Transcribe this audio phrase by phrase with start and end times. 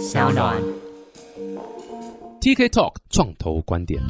[0.00, 0.79] 小暖。
[2.40, 4.00] TK Talk 创投观点。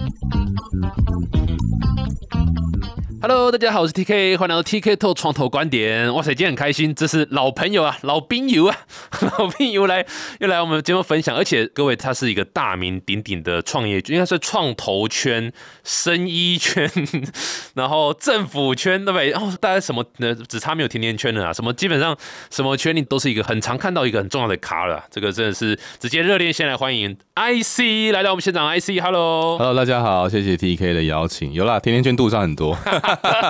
[3.22, 6.14] Hello，大家好，我是 TK，欢迎来到 TK Talk 创投观点。
[6.14, 8.74] 哇塞，今天很开心，这是老朋友啊，老兵友啊，
[9.38, 10.06] 老兵友来
[10.38, 15.52] 又来我们节目分享，而且各位他是一个大名鼎鼎的创业，应该是创投圈、
[15.84, 16.90] 生医圈，
[17.74, 19.30] 然后政府圈，对不对？
[19.30, 20.34] 然后大家什么呢？
[20.48, 22.16] 只差没有甜甜圈了啊，什么基本上
[22.50, 25.04] 什么圈里都是一个很常看到一个很重要的咖了。
[25.10, 29.56] 这个真的是直接热烈先来欢迎 IC 来到我们现场，IC，Hello。
[29.58, 31.52] Hello，大家好，谢谢 TK 的邀请。
[31.52, 32.76] 有啦，甜甜圈肚上很多。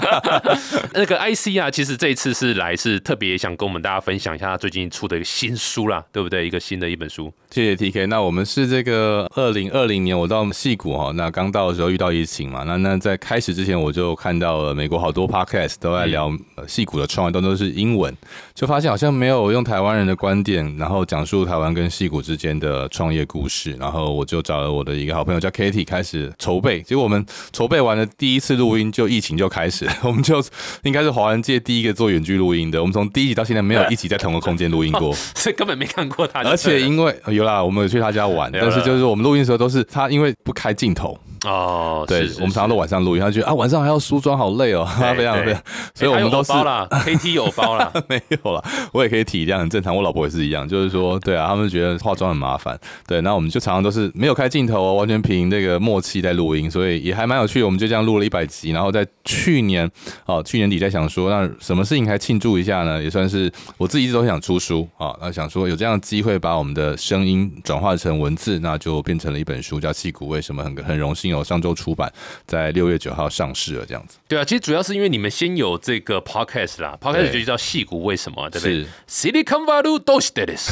[0.94, 6.46] 那个 IC 啊，其实这一次是来是特别想跟我们大家分享一下他最近出的一个新书啦，对不对？
[6.46, 7.32] 一个新的一本书。
[7.52, 8.06] 谢谢 TK。
[8.06, 18.16] 那我们是这个二零二零年我到戏谷哈，那刚到的时候遇到疫情嘛，那那在开始之前我就看到了美国好多 podcast 都在聊呃戏谷的创业，都都是英文，
[18.54, 23.72] 就发现好像没有用台湾人的观点，然后讲述台湾跟戏谷之间的创业故事。
[23.80, 30.40] 然后我就找了我的一个好朋友叫 Kitty 开始筹备，结果我们筹备完了第一次录音就疫情就开始， 我们就
[30.84, 32.80] 应该是华人界第一个做远距录音的。
[32.80, 35.12] 我们从第一集到现在没有一起在同个空间录音过。
[35.34, 45.62] 所以根本没看过他而且因为有啦，我们有去他家玩，但是就是我们录音的时候都是他因为不开镜头，哦，对我们常常都晚上录音，他觉得啊晚上还要梳妆好累哦，他 非常对非常，
[45.94, 59.88] 所以我们都是，KT 有包啦， 没有啦，我也可以体谅，很正常，我老婆也是一样，就是说对啊，他们觉得化妆很麻烦，对，那我们就常常都是没有开镜头哦，完全凭那个默契在录音，所以也还蛮有趣，我们就这样录了一百集，然后在去年
[60.26, 63.02] 哦去年底在想说，那什么事情还庆祝一下呢？
[63.02, 67.29] 也算是我自己一直都想出书啊，那想说有这样的机会把我们的声音
[67.62, 72.12] 转化成文字，那就变成了一本书，叫《戏骨为什么》，很很荣幸哦上周出版，
[72.46, 74.18] 在六月九号上市了，这样子。
[74.28, 80.70] 对啊，其实主要是因为你们先有这个 podcast 啦，podcast 就叫戏骨为什么，对不对是？Silicon Valley 都是 this，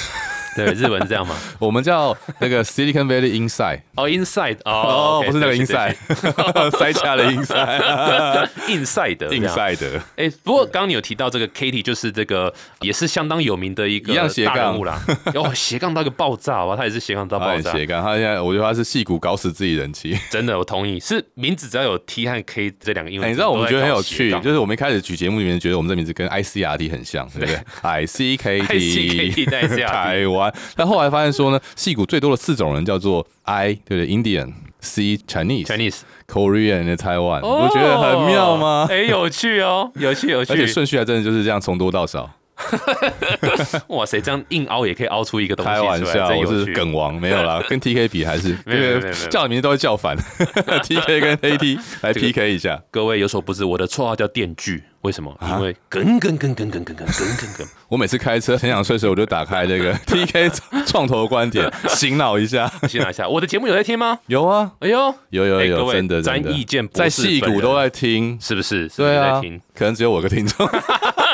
[0.64, 1.34] 对，日文是这样吗？
[1.58, 3.80] 我们叫那个 Silicon Valley Inside。
[3.96, 5.94] 哦，inside，哦 不是那个 inside，
[6.78, 15.00] 塞卡的 inside，inside 对不起，inside 的哎、不过刚刚你有提到这个 Katie，就是这个也是相当有名的一个一样斜杠大人物啦。
[15.34, 20.18] 哦，斜杠到一个爆炸哇，他也是斜杠到爆炸，很斜杠，他现在我觉得他是戏骨搞死自己人气。
[20.30, 20.98] 真的我同意。
[21.00, 34.53] 是名字只要有 T 和 K 这两个英文你知道我们觉得很有趣，就就是我们一开始举节目里面觉得我们这名字跟 ICRT 很像，对不对？ICKT ICKT 在 ICRT 台湾，但后来发现说呢，戏骨最多的四种人叫做 I 对不对？Indian。
[34.81, 38.86] C Chinese Chinese，Korean 的台湾，我觉得很妙吗？
[38.88, 40.53] 哎、有趣哦，有趣有趣。
[40.54, 42.31] 而且顺序还真的就是这样，从多到少。
[43.88, 46.66] 哇塞，这样硬凹也可以凹出一个东西开玩笑，我是。
[46.72, 50.16] 梗王，没有啦， 跟 TK 比还是没有没有没有没有个叫你名字都会叫反，
[50.84, 52.80] TK 跟 AT 来 PK 一下。
[52.91, 55.34] 各位有所不知，我的绰号叫电锯，为什么？
[55.41, 57.66] 啊因为梗梗梗梗梗梗梗梗梗梗。
[57.88, 62.70] 我每次开车很想睡的时候，我就打开这个 TK 创投观点，醒脑一下。
[62.88, 64.18] 醒脑一下，我的节目有在听吗？
[64.26, 68.88] 有啊，哎呦，有有有，真的詹真的义健博在戏骨都在听，是不是？
[68.88, 70.68] 是不是对啊在听？，可能只有我个听众。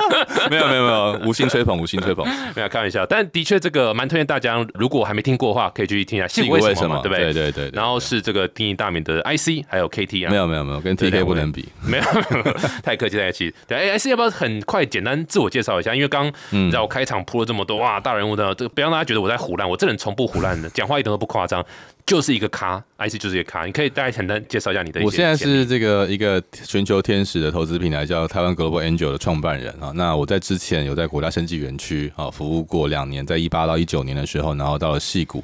[0.51, 2.27] 没有没有没有，无心吹捧，无心吹捧。
[2.55, 6.29] 没有开玩笑，但的确这个蛮推荐大家，如果还没听过的话，可以去听一下。
[6.29, 7.01] 是因为什么？
[7.03, 7.25] 对不对？
[7.25, 10.31] 对对对对然后是这个定义大名的 IC，还有 KT 啊。
[10.31, 11.69] 没有没有没有，跟 TK 不能比。
[11.83, 13.55] 没有，没有太客气太客气。
[13.67, 15.95] 对，哎，IC 要不要很快简单自我介绍一下？
[15.95, 21.65] 因为刚嗯你知道我开场铺了这么多哇，大人物的这个，不要让大家觉得我在胡乱，我这人从不胡乱的，讲话一点都不夸张，
[22.07, 23.65] 就是一个咖，IC 就是一个咖。
[23.65, 29.91] 你可以大概简单介绍一下你的我现在是这个一个全球天使的投资平台叫台湾 Global Angel 的创办人啊。
[29.95, 35.43] 那我在之前有在国家生技园区啊服务过两年，在一八到一九年的时候，然后到了戏谷。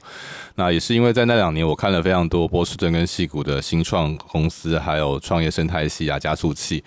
[0.56, 6.84] 那也是因为在那两年，我看了非常多波士顿跟戏谷的新创公司，还有创业生态系啊、加速器。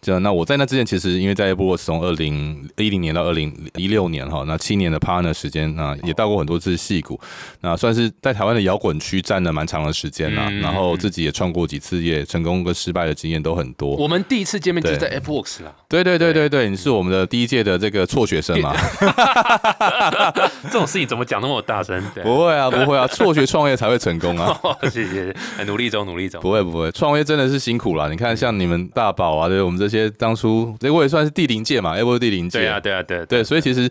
[0.00, 7.18] 这，那我在那之前，其实因为在 Apple Watch 从二零一零年到二零一六年哈，那七年的 partner 时间，那也到过很多次戏谷，
[7.60, 10.46] 那算是在台湾的摇滚区站了蛮长的时间啦。
[10.48, 13.96] 嗯然后自己也创过几次业，成功跟失败的经验都很多。
[13.96, 18.74] 我们第一次见面就是在 Apple Works 啦，对对对对对，你是我们的第一届的这个辍学生嘛？
[20.64, 22.02] 这种事情怎么讲那么大声？
[22.14, 24.58] 对，不会啊，不会啊，辍学创业才会成功啊！
[24.90, 26.40] 谢谢，很努力中，努力中。
[26.40, 28.08] 不会不会，创业真的是辛苦啦。
[28.08, 33.90] 你看，像你们大宝啊，对我们这些当初，这我也算是第零届嘛，Apple 第零届，对啊，对啊，对啊对，所以其实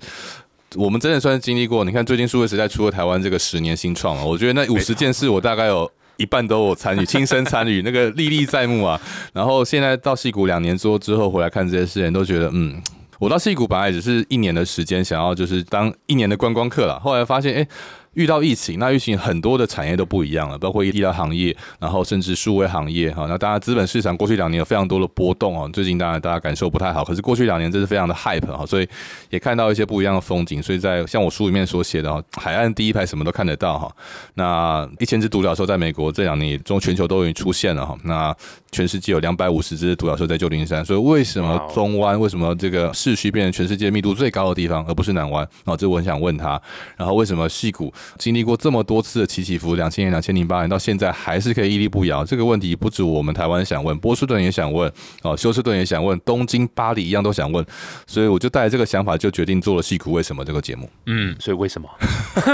[0.75, 1.83] 我们真的算是经历过。
[1.83, 5.91] 你看，最近数位时代出了台湾这个十年新创啊，我觉得那五十件事，我大概有。
[6.21, 8.99] 一半都有参与，亲身参与， 那个历历在目啊。
[9.31, 12.75] 然后现在到戏谷两年多之后回来看这些事情，都觉得嗯，
[13.19, 16.99] 我到戏谷本来只是一年的时间，想要就是当一年的观光客啦。
[17.01, 17.67] 后来发现，哎、
[18.13, 23.25] 遇到疫情，那疫情很多的产业都不一样了，包括医疗行业，然后甚至数位行业哈。
[23.29, 28.87] 那当然资本市场过去两年有非常多的波动哦，最近当然大家感受不太好，可是过去两年真是非常的 hype 哈，所以
[29.29, 30.61] 也看到一些不一样的风景。
[30.61, 33.91] 所以在像我书里面所写的哈，海岸第一排什么都看得到哈。
[34.33, 37.97] 那一千只独角兽在美国这两年中全球都已经出现了哈。
[38.03, 38.35] 那
[38.71, 45.47] 全世界有两百五十只独角兽在旧金山，所以为什么中湾为什么这个市区变成全世界密度最高的地方，而不是南湾？
[45.65, 46.59] 哦，这我很想问他。
[46.97, 52.23] 然后为什么戏谷经历过这么多次的起起伏，两千年、两千零八年到现在还是可以屹立不摇？
[52.23, 54.91] 这个问题不止我们台湾想问，波士顿也想问，
[55.23, 57.65] 哦，休斯顿也想问，东京、巴黎一样都想问。
[58.07, 60.89] 所以我就带着这个想法，就决定做了戏谷为什么这个节目。
[61.05, 61.89] 嗯，所以为什么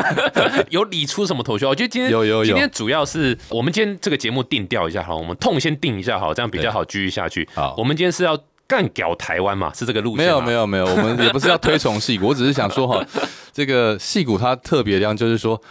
[0.69, 1.65] 有理出什么头绪？
[1.65, 7.48] 我觉得今天有有有，今天主要是我们今天这个节目定调一下哈，我们痛先定一下好，这样比较好继续下去。
[7.53, 9.71] 好，我们今天是要干屌台湾嘛？
[9.73, 10.25] 是这个路线？
[10.25, 13.03] 没有没有没有，我们也不是要推崇戏骨，我只是想说哈，
[13.53, 15.62] 这个戏骨它特别的地方就是说。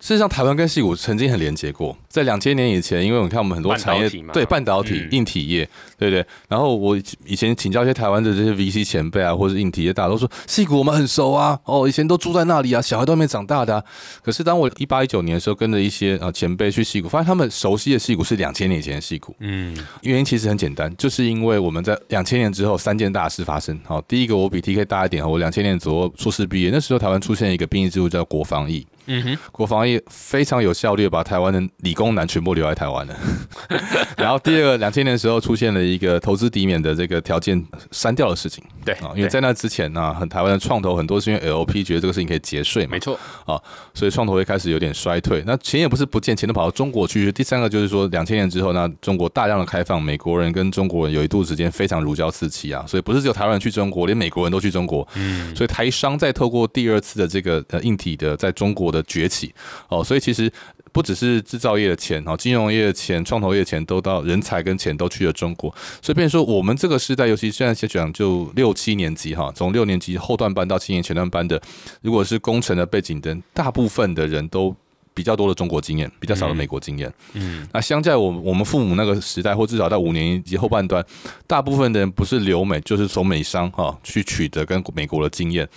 [0.00, 5.68] 事实上，台湾跟戏谷曾经很连接过，在两千年以前，因为我看我们很多产业对半导体、硬体业，
[5.98, 6.24] 对不对？
[6.48, 13.84] 然后我以前请教一些台湾的这些 VC 前辈啊，或者硬体业大都说戏谷我们很熟啊，哦，以前都住在那里啊，小孩都没长大的。
[14.22, 19.36] 可是当我一八一九年的时候，跟着一些啊前辈去戏谷，发现他们熟悉的戏谷是两千年以前的戏谷。
[19.40, 23.78] 嗯，原因其实很简单，就是因为我们在两千年之后三件大事发生。
[23.84, 28.86] 好，第一个我比 TK 大一点，我两千年左右硕士毕业，那时候台湾出现一个兵役制度叫国防役。
[29.12, 33.16] 嗯哼，国防业非常有效率，把台湾的理工男全部留在台湾了。
[34.16, 37.60] 然后第二个，两千年的时候出现了一个投资抵免的这个条件
[37.90, 38.62] 删掉的事情。
[38.84, 42.92] 对啊，因为在那之前呢，很台湾的创投很多是因为 LP 觉得这个事情可以节税嘛。
[42.92, 43.60] 没错啊，
[43.92, 45.42] 所以创投会开始有点衰退。
[45.44, 47.32] 那钱也不是不见，钱都跑到中国去。
[47.32, 52.84] 第三个就是说，两千年之后，那中国大量的开放，美国人跟中国人有一度时间非常如胶似漆啊。
[52.86, 55.06] 所以不是只有台湾人去中国，连美国人都去中国。
[55.16, 59.54] 嗯，所以台商在透过第二次的这个呃硬体的在中国的崛起
[59.88, 60.50] 哦，所以其实
[60.92, 65.72] 不只是制造业的钱哦，金融业的钱、创投业的钱都到人才跟钱都去了中国。
[66.02, 71.60] 所以，变说我们这个时代，尤其现在先讲就六七年级哈，从六年级后段班到七年前段班的，
[72.02, 74.74] 如果是工程的背景的，大部分的人都
[75.14, 77.12] 比较多的中国经验，比较少的美国经验。
[77.34, 81.04] 嗯，那相较我我们父母那个时代，或至少在五年级后半段，
[81.46, 85.68] 大部分的人不是留美，就是从美商哈去取得跟美国的经验。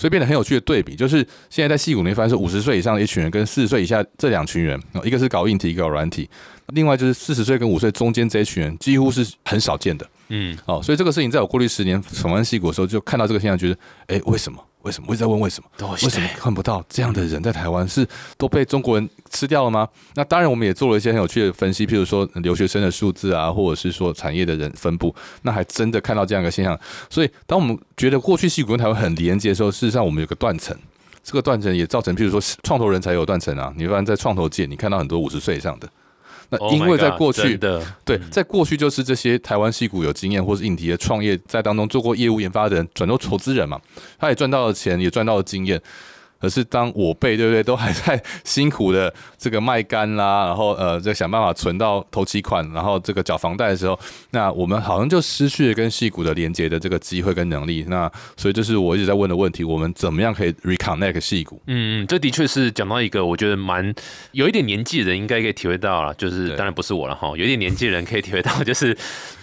[0.00, 1.18] 所以变得很有趣的对比，就是
[1.50, 6.26] 现在在戏骨里发现是五十岁以上的一群人跟四十岁以下这两群人，一个是搞硬体，一个搞软体，
[6.68, 10.08] 另外就是四十岁跟五岁中间这一群人几乎是很少见的。
[10.28, 13.76] 嗯，哦，所以这个事情在我过去十年访问戏骨的时候，就看到这个现象，觉得，
[14.06, 14.58] 哎，为什么？
[14.82, 15.06] 为什么？
[15.08, 15.90] 我一直在问为什么？
[16.02, 17.86] 为什么看不到这样的人在台湾？
[17.86, 18.06] 是
[18.38, 19.88] 都被中国人吃掉了吗？
[20.14, 26.78] 那当然，我们也做了一些很有趣的分析，譬如说留学生的数字啊，或者是说产业的人分布，那还真的看到这样一个现象。
[27.08, 30.76] 所以，当我们觉得过去戏骨跟台湾很连接的时候，事实上我们有个断层，
[31.22, 33.72] 这个断层也造成，譬如说创投人才有断层啊。
[33.76, 35.88] 你发现，在创投界，你看到很多五十岁以上的。
[36.50, 37.56] 那因为在过去，
[38.04, 43.80] 对，在过去就是这些台湾戏股有经验或是硬体的创业在当中做过业务研发的人，转做投资人嘛，
[44.18, 45.80] 他也赚到了钱，也赚到了经验。
[46.40, 53.98] 可是当我辈对不对都还在辛苦的这个卖干啦，然后呃在想办法存到投期款，然后这个缴房贷的时候，
[54.30, 57.84] 那我们好像就失去了跟戏股的连接的这个机会跟能力。
[57.88, 61.60] 那所以这是我一直在问的问题：我们怎么样可以 reconnect 戏股？
[61.66, 63.94] 嗯嗯，这的确是讲到一个我觉得蛮
[64.32, 68.96] 有一点年纪的人应该可以体会到了，就是当然不是我了哈，有一点年纪的人可以体会到，就是。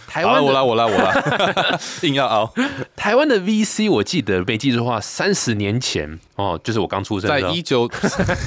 [0.08, 2.52] 台湾，我来，我来，我来， 硬要熬。
[2.96, 7.88] 台湾的 VC，我记得没记错的话，三十年前哦，就是我刚出生，在一九，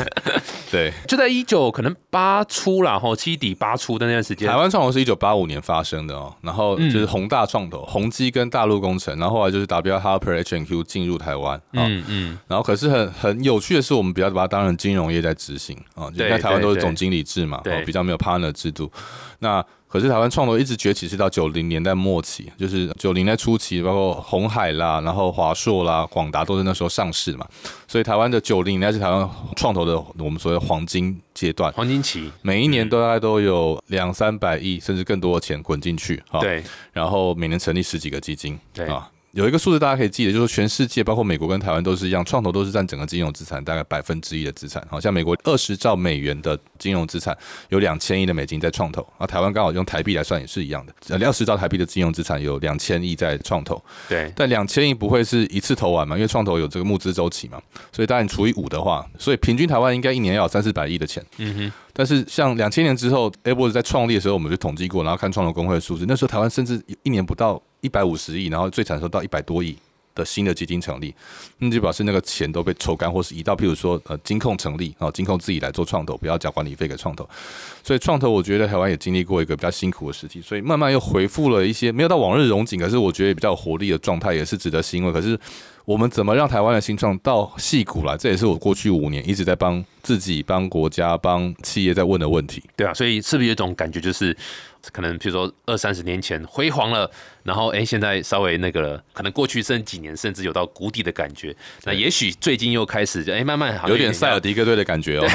[0.70, 4.48] 对，就在一九可能八初然后七底八初的那段时间。
[4.48, 18.90] 台湾创投是一九八五年发生的哦，然后就是宏大创投、宏基跟大陆工程，然后后来就是 W Harper H N Q 进入台湾，嗯嗯，然后可是很很有趣的是，我们比较把它当成金融业在执行啊，就在台湾都是总经理制嘛，对，比较没有 partner 制度，
[19.40, 19.62] 那。
[19.90, 27.44] 可是台湾创投一直崛起是到九零年代末期，就是九零年代初期，包括红海啦，然后华硕啦、广达都是那时候上市嘛。
[27.88, 38.86] 所以台湾的九零年代是台湾创投的我们所谓黄金阶段，黄金期，每一年都大概都有两三百亿甚至更多的钱滚进去，对，然后每年成立十几个基金，对。
[38.86, 39.10] 啊。
[39.32, 44.84] 有一个数字大家可以记得，就是全世界包括美国跟台湾都是一样，创投都是占整个金融资产大概百分之一的资产。
[44.90, 47.36] 好像美国二十兆美元的金融资产
[47.68, 53.80] 有两千亿的美金在创投，啊，台湾刚好用台币来算也是一样的，呃，二十兆台币的金融资产有两千亿在创投。
[54.08, 56.16] 对，但两千亿不会是一次投完嘛？
[56.16, 61.24] 因为创投有这个募资周期嘛，所以当然除以五的话，所以平均台湾应该一年要有三四百亿的钱。
[61.38, 61.72] 嗯哼。
[61.92, 69.76] 但是像两千年之后 a b o 在创立的时候，我们就统计过，然后看创投工会的数字，那时候台湾甚至一年不到一百五十亿，然后最惨的时候到一百多亿。
[70.12, 71.14] 的新的基金成立，
[71.58, 77.26] 那就表示那个钱都被抽干，或是移到譬如说呃金控成立啊，金控自己来做创投，不要交管理费给创投。
[77.82, 85.12] 所以创投我觉得台湾也经历过一个比较辛苦的时期，所以慢慢又恢复了一些没有到往日荣景，可是我觉得也比较有活力的状态，也是值得欣慰。
[85.12, 85.38] 可是
[85.84, 88.16] 我们怎么让台湾的新创到戏骨来？
[88.16, 92.62] 这也是我过去五年一直在帮自己、帮国家、帮企业在问的问题。
[92.76, 94.36] 对啊，所以是不是有一种感觉，就是
[94.92, 97.10] 可能比如说二三十年前辉煌了，
[97.42, 101.54] 然后哎现在稍微那个了，可能过去剩几年甚至有到谷底的感觉。
[101.84, 105.26] 那也许最近又开始哎慢慢好像有点塞尔迪克队的感觉哦。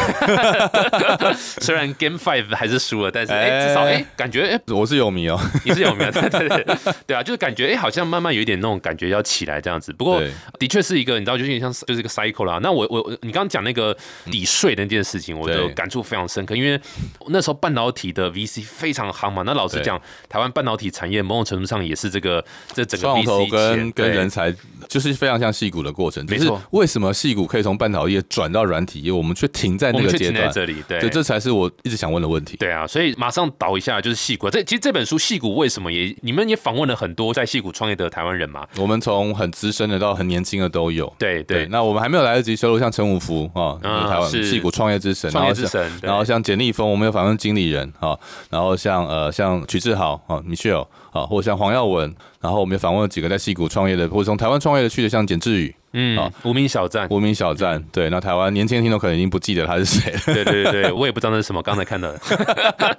[1.35, 9.93] 虽然 Game Five 还是输了，但是哎至少哎感觉哎我是有迷哦，你是有迷，对对对对啊，就是感觉哎好像慢慢有一点那种感觉要起来这样子。
[9.93, 10.21] 不过
[10.59, 12.59] 的确是一个你知道，就有点像就是一个 cycle 啦。
[12.61, 16.79] 那我我你刚刚讲那个抵税的那件事情，我就感触非常深刻，因为
[17.27, 19.43] 那时候半导体的 VC 非常夯嘛。
[19.45, 24.53] 那老实讲，台湾半导体产业某种程度上也是这个这整个 VC 跟跟人才
[24.87, 26.25] 就是非常像戏骨的过程。
[26.27, 30.51] 没错，为什么戏骨可以从半导体业转到软体业，我们却停在那个阶段？
[30.51, 32.57] 这里，对，这才是我一直想问的问题。
[32.57, 34.49] 对啊，所以马上倒一下就是戏股。
[34.49, 38.65] 这其实这本书戏股为什么也你们也访问了很多在戏股创业的台湾人嘛？
[38.77, 41.11] 我们从很资深的到很年轻的都有。
[41.17, 45.91] 对对，那我们还没有来得及收录像陈武福啊，台湾戏股创业之神，创业之神。
[46.01, 48.17] 然后像简立峰，我们有访问经理人啊，
[48.49, 55.75] 然后像呃像曲志豪啊，Michelle 啊，或者像黄耀文，然后我们也访问了几个在戏股创业的，或者从台湾创业的去的，像简志宇。
[55.97, 60.19] 嗯，无名小站，无名小站，对，那台湾年轻的听众可能已经不记得他是谁了。
[60.35, 62.19] 对对对，我也不知道那是什么，刚才看到的。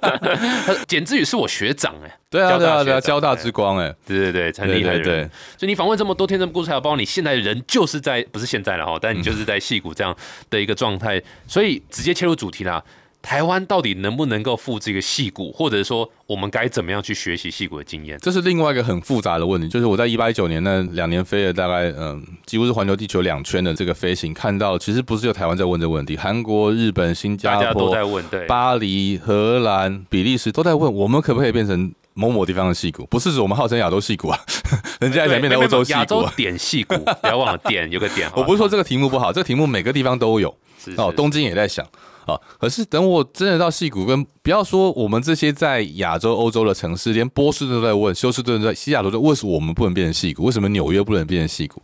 [0.87, 5.29] 简志宇是我学长哎，对啊对啊对啊，交大之光哎，对对对，很厉害对。
[5.57, 10.15] 所以你访问这么多天这么故事，还有包括你现在人就是在不是现在了哈，但你就是在戏骨这样
[10.49, 12.83] 的一个状态，所以直接切入主题啦。
[13.27, 18.17] 台湾到底能不能够复制一个戏骨，或者说我们该怎么样去学习戏骨的经验？
[18.19, 19.67] 这是另外一个很复杂的问题。
[19.67, 33.05] 就是我在一八一九年那两年飞了大概嗯，几乎是环球地球两圈的这个飞行，看到其实不是只有台湾在问这个问题，韩国、日本、新加坡都在问，对，巴黎、荷兰、比利时都在问，我们可不可以变成某某地方的戏骨？
[33.07, 34.39] 不是指我们号称亚洲戏骨啊，
[35.01, 35.99] 人家在变成欧洲戏骨。
[35.99, 38.31] 亚洲点戏骨，不要忘了点有个点。
[38.37, 40.55] 我不是说这个题目不好，这个题目每个地方都有。
[40.95, 41.85] 哦，东京也在想。
[42.27, 42.39] 啊！
[42.59, 50.43] 可是等我真的到戏谷，跟不要说我们这些在亚洲、欧洲的城市，连波士顿都在问，休斯顿在西雅图在，为什么我们不能变成戏谷？
[50.43, 51.81] 为什么纽约不能变成戏谷？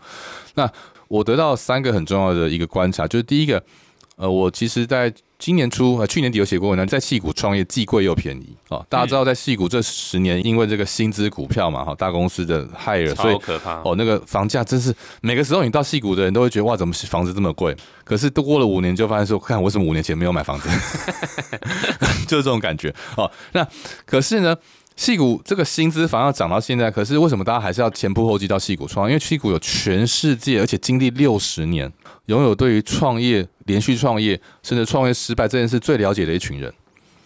[0.56, 0.70] 那
[1.08, 3.64] 我得到三个很重要的一个观察，就是第一个，
[4.18, 8.82] 呃，我其实在今年初、啊去年底有写过文章，在戏股创业既贵又便宜啊！
[8.88, 17.76] 大家知道，在戏股这十年，因为这个薪资股票嘛，哈，大公司的害了，所以可怕哦，那个房价真是每个时候你到戏股的人都会觉得哇，怎么房子这么贵？
[18.06, 20.70] 可是都过了五年，就发现说，看我为什么五年前没有买房子，
[22.26, 23.30] 就是这种感觉哦。
[23.52, 23.68] 那
[24.06, 24.56] 可是呢，
[24.96, 29.08] 戏股这个薪资反而涨到现在，可是为什么大家还是要前仆后继到戏股创？
[29.10, 31.92] 因为戏股有全世界，而且经历六十年，
[32.28, 36.74] 拥有对于创业、连续创业甚至创业失败这件事最了解的一群人。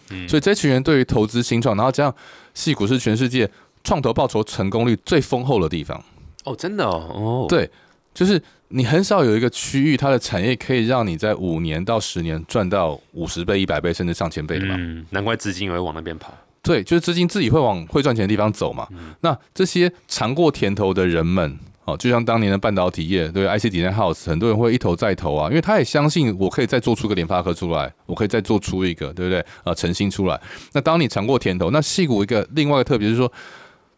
[0.09, 2.15] 嗯，所以这群人对于投资新创，然后加上
[2.53, 3.49] 戏股是全世界
[3.83, 6.01] 创投报酬成功率最丰厚的地方。
[6.45, 7.69] 哦，真的哦，哦，对，
[8.13, 8.41] 就是。
[8.69, 14.75] 你很少有一个区域，它的产业可以让你在五年到十年赚到五十倍、一百倍，甚至上千倍的嘛？
[14.77, 16.33] 嗯，难怪资金也会往那边跑。
[16.67, 18.87] 对，就是资金自己会往会赚钱的地方走嘛。
[19.21, 29.43] 那这些尝过甜头的人们，哦，就像当年的半导体业，对，IC Design House，很多人会一投再投啊，因为他也相信我可以再做出个联发科出来，我可以再做出一个，对不对？
[29.63, 30.39] 啊，诚心出来。
[30.73, 33.31] 那当你尝过甜头，那细股一个另外一个特别是说。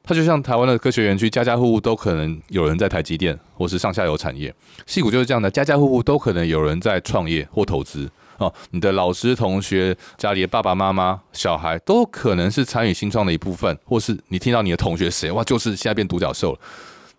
[0.02, 4.52] 它就像台湾的科学园区，家家户户都可能有人在台积电，或是上下游产业。
[4.88, 8.10] 戏骨就是这样的，家家户户都可能有人在创业或投资
[8.40, 8.52] 哦。
[8.72, 16.60] 你的老师、同学、家里的爸爸妈妈、小孩，都可能是参与新创的一部分，或是你听到你的同学谁哇，就是现在变独角兽了。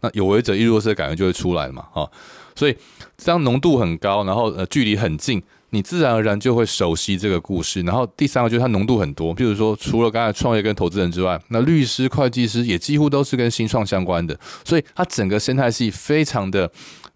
[0.00, 2.11] 那有为者亦若是的感觉就会出来嘛，哈。
[2.57, 2.77] 所以
[3.17, 5.43] 这样浓度很高，然后呃距离很近。
[5.73, 16.69] 你自然而然就会熟悉这个故事，然后第三个就是它浓度很多，譬如说除了刚才创业跟投资人之外，那律师、会计师也几乎都是跟新创相关的，所以它整个生态系非常的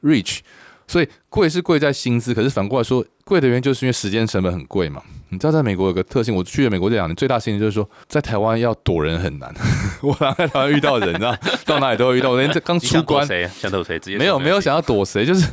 [0.02, 0.38] rich，
[0.94, 5.02] 所以贵是贵在薪资，可是反过来说，贵的原因就是因为时间成本很贵嘛。
[5.30, 9.52] 你知道在美国有个特性，我去了美国这两年，最大心情就是说，在台湾要躲人很难。
[10.00, 11.36] 我在台湾遇到人，你知道
[11.66, 15.48] 到哪里都会遇到，连这刚出关谁想躲谁，直接没有没有想要躲谁，就是。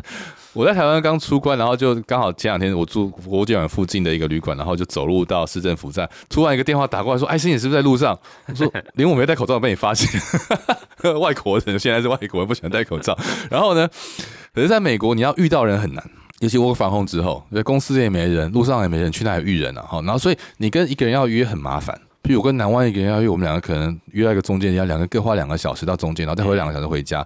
[0.54, 8.18] 我在台湾刚出关，然后就刚好前两天我住国际馆附近的一个旅馆，然后就走路到市政府站，突然一个电话打过来，说：“哎，星你是不是在路上？”
[8.48, 10.10] 我说：“连我没戴口罩被你发现。”
[11.20, 13.18] 外国人现在是外国人，不喜欢戴口罩。
[13.50, 13.88] 然后呢，
[14.54, 16.04] 可是在美国你要遇到人很难，
[16.40, 19.82] 尤其我防控之后，因为公司也没人，路上也没人，去哪里遇人啊？
[19.84, 21.98] 哈，然后所以你跟一个人要约很麻烦。
[22.22, 27.26] 比如我跟南湾一个人要约，我们两个可能约到一个中间，要两个各花两个小时到中间，然后再回两个小时回家。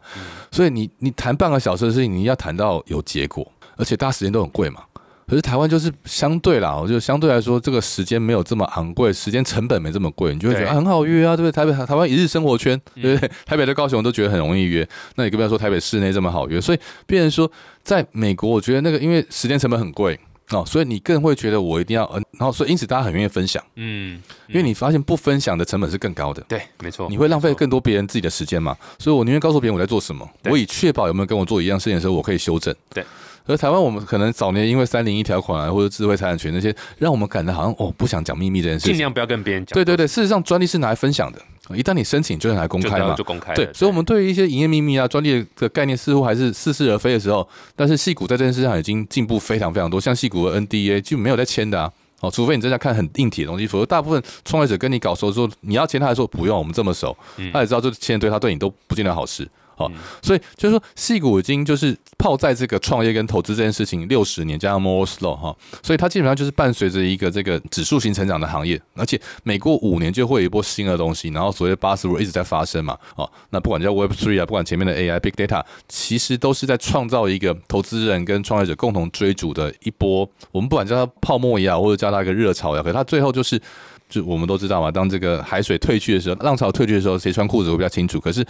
[0.51, 3.45] 所以你你谈半个小时的事情，你要谈到有结果，
[3.77, 4.81] 而且大家时间都很贵嘛。
[5.27, 11.51] 可是台湾就是相对啦，我觉得相对来说，这个时间没有这么昂贵，时间成本没这么贵，你就会觉得、啊、很好约啊，对不对？
[11.51, 13.31] 台北台湾一日生活圈，对不对？
[13.43, 16.61] 台北的高雄都觉得很容易约，那你更不要说台北市内这么好约。
[16.61, 17.51] 所以，变成说，
[17.83, 20.19] 在美国，我觉得那个因为时间成本很贵
[20.51, 26.43] 哦，所以你更会觉得我一定要，嗯，然后所以因此大家很愿意分享，嗯，因为你发现不分享的成本是更高的。
[26.47, 28.77] 对，没错，你会浪费更多别人自己的时间嘛？
[28.99, 32.73] 所以我宁愿告诉别人我在做什么，我以确保有没有跟我做一样事情的时候，我可以修正。
[32.93, 33.03] 对。
[33.47, 38.93] 而台湾我们可能早年因为三零一条款啊，或者智慧财产权那些，让我们感到好像哦不想讲秘密这件事情。
[38.93, 41.39] 尽量不要跟别人讲，对对对，事实上专利是拿来分享的，
[41.75, 43.23] 一旦你申请就是拿来公开嘛就。
[43.23, 51.91] 公开了，对，所以，我们对于一些营业秘密啊、专利的概念似乎还是似是而非的时候，但是戏股在这件事上已经进步非常非常多，像戏股的 NDA 就没有在签的啊。
[52.21, 57.15] 哦，除非你真的看很硬体的东西，否则大部分创业者跟你搞熟之后，你要签他还说不用，我们这么熟，
[57.51, 59.47] 他也知道这签对他对你都不见得好事。
[59.77, 59.91] 哦，
[60.21, 83.61] 所以就是说，戏骨已经就是泡在这个创业跟投资这件事情六十年，加上 more slow 哈，所以它基本上就是伴随着一个这个指数型成长的行业，而且每过五年就会有一波新的东西，然后所谓的八十 w 一直在发生嘛，哦，那不管叫 Web Three 啊，不管前面的 AI、Big Data，其实都是在创造一个投资人跟创业者共同追逐的一波，我们不管叫它泡沫也好，或者叫它一个热潮也好，可是它最后就是。
[84.07, 88.19] 就我们都知道嘛，当这个海水退去的时候，浪潮退去的时候，谁穿裤子会比较清楚。
[88.19, 88.45] 可是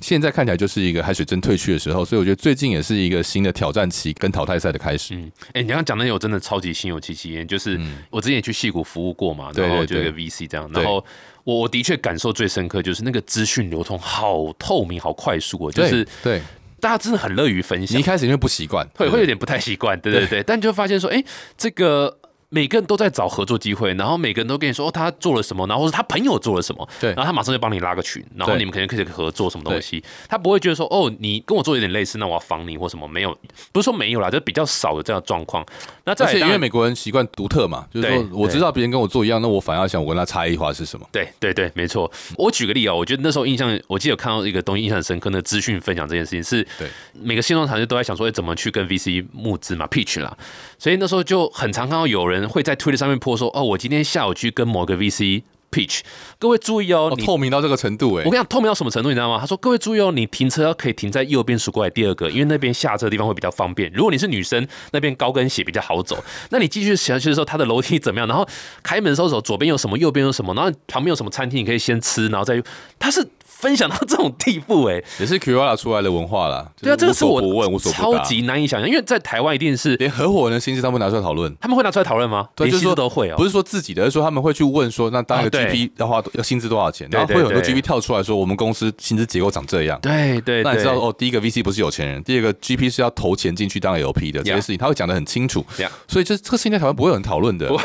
[0.00, 5.14] 现在看起来就是一个海水真退去的时候，所以我觉得最近也是一个新的挑战期跟淘汰赛的开始。
[5.14, 7.78] 嗯，哎、你刚刚讲的有真的超级心有戚戚焉，就是
[8.10, 11.04] 我之前也去戏谷服务过嘛，然后就有一个 VC 这样，对然后
[11.44, 16.40] 我我的确感受最深刻就是那个资讯流通好透明、好快速哦，就是对，
[16.80, 21.22] 大家真的很乐于分享你一，开始因为不习惯，会会有点不太习惯，对对对，但就发现说，哎、
[21.58, 22.18] 这个。
[22.54, 33.36] 每个人都在找合作机会，然后每个人都跟你说、哦、他做了什么，然后或是他朋友做了什么，对然后他马上就帮你拉个群，然后你们可能可以合作什么东西，他不会觉得说哦，你跟我做有点类似，那我要防你或什么，没有，
[33.72, 35.66] 不是说没有啦，就比较少的这样的状况。
[36.04, 41.04] 那再而且因为美国人习惯独特嘛，就是说我知道别人跟我做一样，那我反而想我跟他差异化是什么？
[41.10, 42.08] 对对对，没错。
[42.36, 50.36] 我举个例啊、我觉得那时候印象，我记得有看到一个东西印象很深刻，那资讯分享这件事情是，对每个新创团队都在想说，哎，怎么去跟 VC 募资嘛，pitch 啦。
[50.78, 56.00] 所以那时候就很常看到有人会在 Twitter 上面泼说，哦，我今天下午去跟某个 VC pitch。
[56.38, 59.38] 各位注意哦，哦，透明到这个程度哎我跟，你讲，透明到什么程度，你知道吗？
[59.40, 63.90] 他说：“各位注意哦，你停车要可以停在右边数过来第二个，因为那边下车的地方会比较方便。
[63.92, 66.22] 如果你是女生，那边高跟鞋比较好走。
[66.50, 68.28] 那你继续下去的时候，它的楼梯怎么样？
[68.28, 68.46] 然后
[68.82, 72.62] 开门的时候，左边有什么，右边有什么，然后旁边有什么餐厅，你可以先吃，然后再。
[72.98, 73.26] 它是
[73.64, 76.70] 分享到这种地步、哎，也是 Qara 出来的文化啦。
[76.82, 77.40] 对啊，这个是我
[77.78, 81.56] 超级难以想象，因为在台湾一定是连合伙人的薪资他们拿出来讨论。
[81.62, 82.46] 他们会拿出来讨论吗？
[82.54, 87.08] 对，就是说都会哦、不是说自己的，而是说他们会去问说，那当一个 GP 要花要薪资多少钱？
[87.10, 89.98] 然后会有很多 GP 跳出来说，我们公司薪资结构长这样。
[90.02, 95.64] 对对对，那你知道哦，第一个 VC 不是有钱人，第二个 GP 是要投钱进去当 LP 的这些事情，他会讲的很清楚。
[96.06, 97.84] 所以这这个事情在台湾不会有人讨论的不会。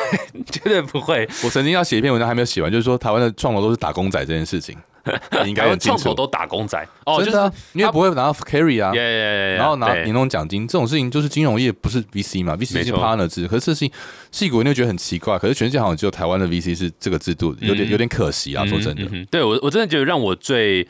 [0.51, 1.27] 绝对不会。
[1.43, 4.81] 我曾经要写一篇文章还没有写完，就是说台湾的创投都是打工仔这件事情，你
[5.45, 5.99] 应该台湾很清楚。
[5.99, 6.77] 创投都打工仔。
[7.05, 8.93] 哦，就是真的啊，因为不会拿到 carry 啊。
[8.93, 10.03] 耶，然后拿对。
[10.03, 13.91] 年终奖金这种事情，就是金融业不是 VC 嘛，VC 是 partner 制，可是这事情
[14.31, 17.91] 戏股你会觉得很奇怪，可是全世界好像只有台湾的 VC 是这个制度，有点嗯。
[17.91, 19.03] 有点可惜啊，说真的。
[19.31, 20.87] 对我我真的觉得让我最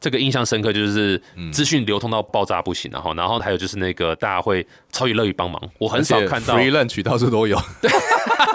[0.00, 1.20] 这个印象深刻，就是
[1.52, 6.56] 资讯流通到爆炸不行，然后然后还有就是那个大家会超级乐于帮忙，我很少看到。
[6.56, 7.60] free lunch 到处都有，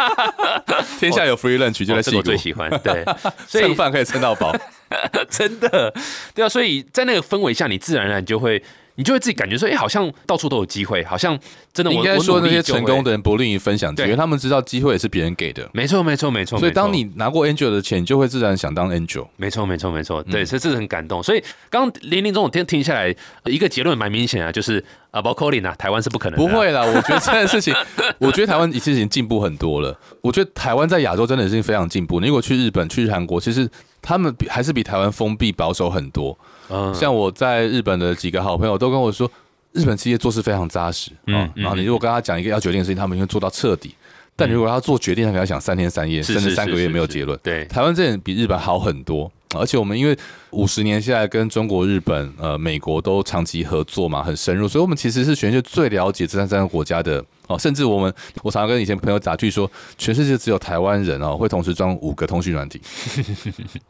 [1.00, 3.04] 天下有 free lunch 就在戏股哦这个我最，喜欢，对，
[3.48, 4.56] 所以蹭饭可以蹭到饱。
[5.30, 5.94] 真的，
[6.34, 8.62] 对啊，所以在那个氛围下，你自然而然就会，
[8.96, 11.38] 你就会自己感觉说，哎、好像到处都有机会，好像
[11.74, 16.60] 真的我应该说那些成功的，人不吝于分享机会，对他们知道机会也是别人给的，没错，没错，没错。
[16.60, 19.28] 所以当你拿过 angel 的钱，你就会自然想当 angel。
[19.38, 21.24] 没错，没错，没错，嗯对，所以这是很感动。
[21.24, 23.14] 所以刚刚林林总总听听下来，
[23.46, 27.74] 一个结论蛮明显啊，就是啊，包括 Colin 啊，台湾是不可能的啊，不会啦，我觉得这件事情，
[28.20, 29.98] 我觉得台湾已经进步很多了。
[30.22, 32.20] 我觉得台湾在亚洲真的已经非常进步。
[32.20, 33.68] 你如果去日本、去韩国，其实
[34.04, 36.38] 他们比还是比台湾封闭保守很多。
[36.70, 39.30] 嗯，像我在日本的几个好朋友都跟我说，
[39.72, 43.96] 日本企业做事非常扎实啊、嗯嗯然后你如果跟他讲一个要决定的事情，他们会做到彻底。
[44.36, 47.40] 但如果他做决定，他可能要想三天三夜，甚至三个月没有结论。
[47.44, 50.18] 对，台湾这点比日本好很多，而且我们因为
[50.50, 57.58] 五十年下来跟中国、日本、呃美国都长期合作嘛，很深入，所以我们其实是全世界最了解这三三个国家的哦。
[57.58, 62.82] 甚至我们，我常常跟以前朋友打趣说，全世界只有台湾人哦会同时装五个通讯软体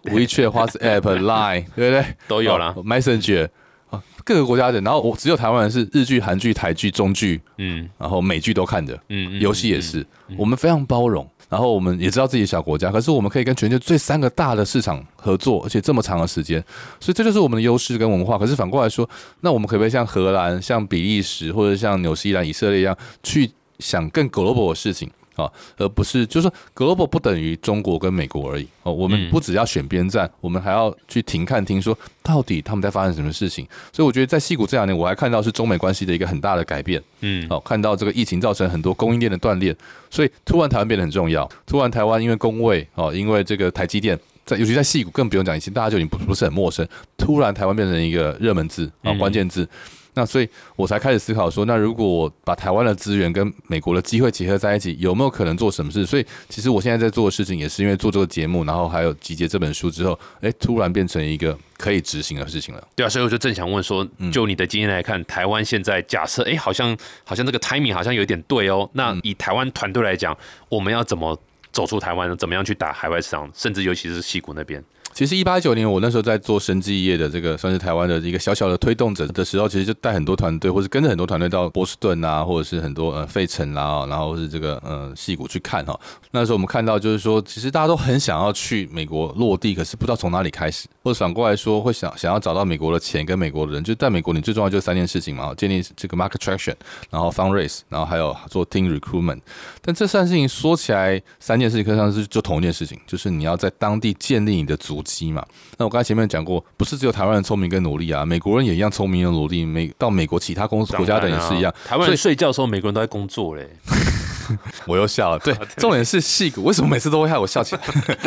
[0.04, 2.06] ，WeChat、 WhatsApp、Line，对不对？
[2.28, 3.50] 都有啦哦 Messenger
[3.90, 10.06] 啊，各个国家的，然后我只有台湾人是日剧、韩剧、台剧、中剧，嗯然后美剧都看的，嗯嗯游戏也是，
[10.38, 11.28] 我们非常包容。
[11.54, 16.60] 然后我们也知道自己小国家，可是我们可以跟全球最三个大的市场合作，而且这么长的时间，
[17.00, 18.40] 所以这就是我们的优势跟文化。
[18.40, 19.08] 可是反过来说，
[19.42, 25.08] 那我们可不可以像荷兰、像比利时或者像纽西兰、以色列一样，去想更 global 的事情？
[25.36, 28.94] 啊，而不是就是说，global 不等于中国跟美国而已哦。
[28.94, 33.68] 我们不只要选边站，我们还要去停看，听说到底他们在发生什么事情。
[33.92, 37.02] 所以我觉得在戏谷这两年，我还看到是中美关系的一个很大的改变。
[37.22, 39.76] 嗯，哦，看到这个疫情造成很多供应链的断裂，
[40.10, 41.50] 所以突然台湾变得很重要。
[41.66, 46.88] 突然台湾因为工位哦，因为这个台积电在，尤其在戏谷更不用讲，以前大家就已经不不是很陌生。
[47.18, 49.68] 突然台湾变成一个热门字啊，关键字。
[50.16, 56.06] 那所以，我才开始思考说，那如果我把台湾的资源跟美国的机会结合在一起，有没有可能做什么事？
[56.06, 62.88] 所以，其实我现在在做的事情，也是因为做这个节目，然后还有集结这本书之后，哎，突然变成一个可以执行的事情了。
[62.96, 68.90] 对啊，所以我就正想问说，就你的经验来看，台湾现在假设，哎，好像好像这个 timing 好像有点对哦。
[68.94, 70.38] 那以台湾团队来讲，
[70.70, 71.38] 我们要怎么
[71.72, 72.38] 走出台湾？
[72.38, 73.50] 怎么样去打海外市场？
[73.56, 74.84] 甚至尤其是西谷那边？
[75.14, 86.00] 其实一八九年，我那时候在做生技业的这个，算是台湾的一个小小的推动者的时候，其实就带很多团队，或是跟着很多团队到波士顿啊，或者是很多呃费城啦，然后是这个呃戏谷去看哈。
[86.32, 93.84] 那时候我们看到就是说，其实大家都很想要去美国落地，可是不知道从哪里开始，或者反过来说，会想想要找到美国的钱跟美国的人。
[93.84, 96.74] 就在美国，你最重要就是三件事情嘛，建立这个 market traction，
[97.12, 99.42] 然后 fund raise，然后还有做 team recruitment。
[99.84, 105.46] 但这三件事情说起来，三件事情实际上是就同一件事情，就是你要在当地建立你的组迹嘛。
[105.78, 109.64] 那我刚才前面讲过，不是只有台湾人聪明跟努力啊，美国人也一样聪明又努力。
[109.66, 111.74] 美到美国其他公国家的也是一样。
[111.86, 113.70] 台湾人睡觉的时候，美国人都在工作嘞。
[114.86, 115.40] 我又笑了。
[115.40, 117.82] 对， 重点是戏骨为什么每次都会害我笑起来？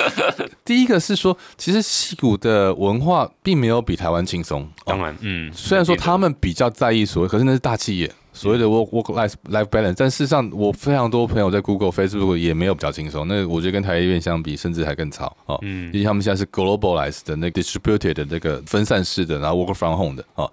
[0.65, 4.67] 第一个是说，其实戏骨的文化并没有比台湾轻松。
[4.85, 8.11] 当然，嗯，虽然说他们比较在意所谓，可是那是大企业。
[8.37, 13.27] 所谓的 work work life life balance，但事实上，我非常多朋友在 Google、Facebook 也没有比较轻松。
[13.27, 15.59] 那我觉得跟台积电相比，甚至还更吵哦。
[15.63, 20.53] 嗯，因为他们现在是 globalized 的那个 distributed 的那个分散式的，然后 work from home 的哦，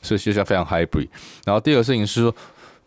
[0.00, 1.08] 所以学校非常 hybrid。
[1.44, 2.34] 然后第二个事情是说，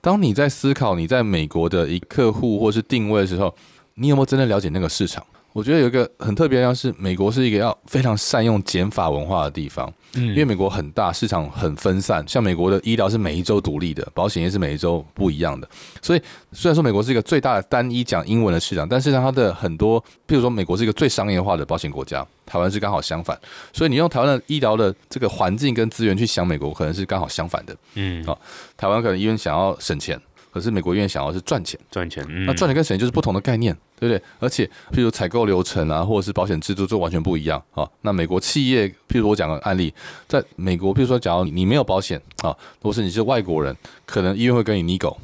[0.01, 3.54] 当你在思考你在美国的一客户或是定位的时候，
[3.93, 5.23] 你有没有真的了解那个市场？
[5.53, 9.91] 我觉得有一个很特别的，是美国是一个要非常善用减法文化的地方。
[10.15, 12.23] 嗯，因为美国很大，市场很分散。
[12.27, 15.67] 像美国的医疗是每一周独立的，保险业是每一周不一样的。
[16.01, 23.37] 所以虽然说美国是一个最大的单一讲英文的市场，但是它的很多，譬如说美国是一个最商业化的保险国家，台湾是刚好相反。
[23.73, 27.75] 所以你用台湾的医疗的这个环境跟资源去想美国，可能是刚好相反的。
[27.95, 28.39] 嗯，好，
[28.75, 30.19] 台湾可能因为想要省钱。
[30.51, 34.21] 可是美国院想要是赚钱，赚钱，那赚钱跟省钱就是不同的概念，对不对？
[34.39, 37.89] 而且，譬如采购流程啊，或者是保险制度，就完全不一样啊。
[38.01, 39.93] 那美国企业，譬如我讲个案例，
[40.27, 45.15] 在美国，譬如说，假如你没有保险啊，或是你是外国人，可能医院会跟你 nego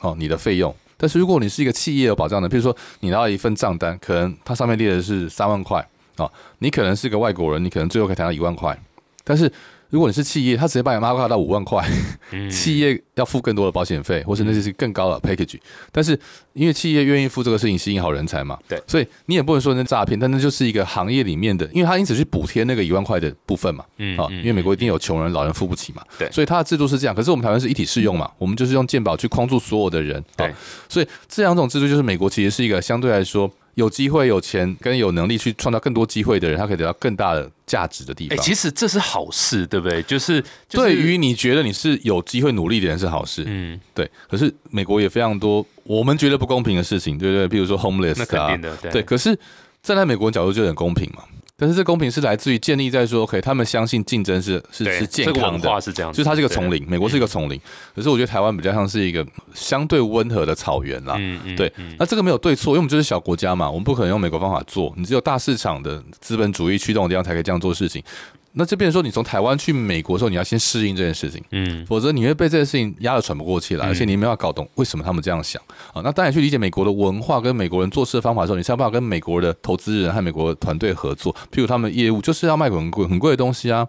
[0.00, 0.74] 哦你的费用。
[0.96, 8.76] 但是如果你是一个企业有保障的，譬如说你拿到一份账单，可能它上面列的是三万块啊，你可能是个外国人，你可能最后可以谈到一万块，
[9.22, 9.50] 但是。
[9.90, 11.84] 如果你是企业，他直接把你拉高到五万块，
[12.50, 15.58] 企业要付更多的保险费，或是那些是更高的 package。
[15.90, 16.18] 但是
[16.52, 27.14] 因为企业愿意付这个事情，吸引好人才嘛，对，所以你也不能说那诈骗，但那就是一个行业里面的，因为他因此去补贴那个一万块的部分嘛，嗯啊，因为美国一定有穷人、老人付不起嘛，对，所以它的制度是这样。
[27.14, 30.54] 可是我们台湾是一体适用嘛，我们就是用健保去框住所有的人，对，
[30.88, 33.50] 所以这两种制度就是美国其实是一个相对来说。
[33.80, 38.36] 有机会、有钱跟有能力去创造更多机会的人，他可以得到更大的价值的地方。
[38.36, 40.02] 哎，其实这是好事，对不对？
[40.02, 44.08] 就是对于你觉得你是有机会努力的人是好事，嗯，对。
[44.28, 47.48] 可是美国也非常多我们觉得不公平的事情，对不对？
[47.48, 48.56] 比如说 homeless 啊，
[48.92, 49.02] 对。
[49.02, 49.34] 可是
[49.82, 51.24] 站在美国人角度就很公平嘛。
[51.60, 57.60] 但是这公平是来自于建立在说，OK，他们相信竞争是是是健康的，是这样，就是它是一个丛林，美国是一个丛林。
[57.94, 61.70] 可是我觉得台湾比较像是一个相对温和的草原啦，嗯嗯，对。
[61.98, 68.02] 那这个没有对错，因为我们就是小国家嘛，我们不可能用美国方法做，你只有大市场的资本主义驱动的地方才可以这样做事情。
[68.52, 76.02] 那这变成说，你从台湾去美国的时候，你要先适应这件事情，嗯，否则你会被这件事情压得喘不过气来，而且你没有搞懂为什么他们这样想啊。
[76.02, 81.32] 那当然去理解美国的文化跟美国人做事的方法的时候，你才有办法跟美国的投资人和美国团队合作。
[81.52, 83.86] 譬如他们业务就是要卖很贵很贵的东西啊，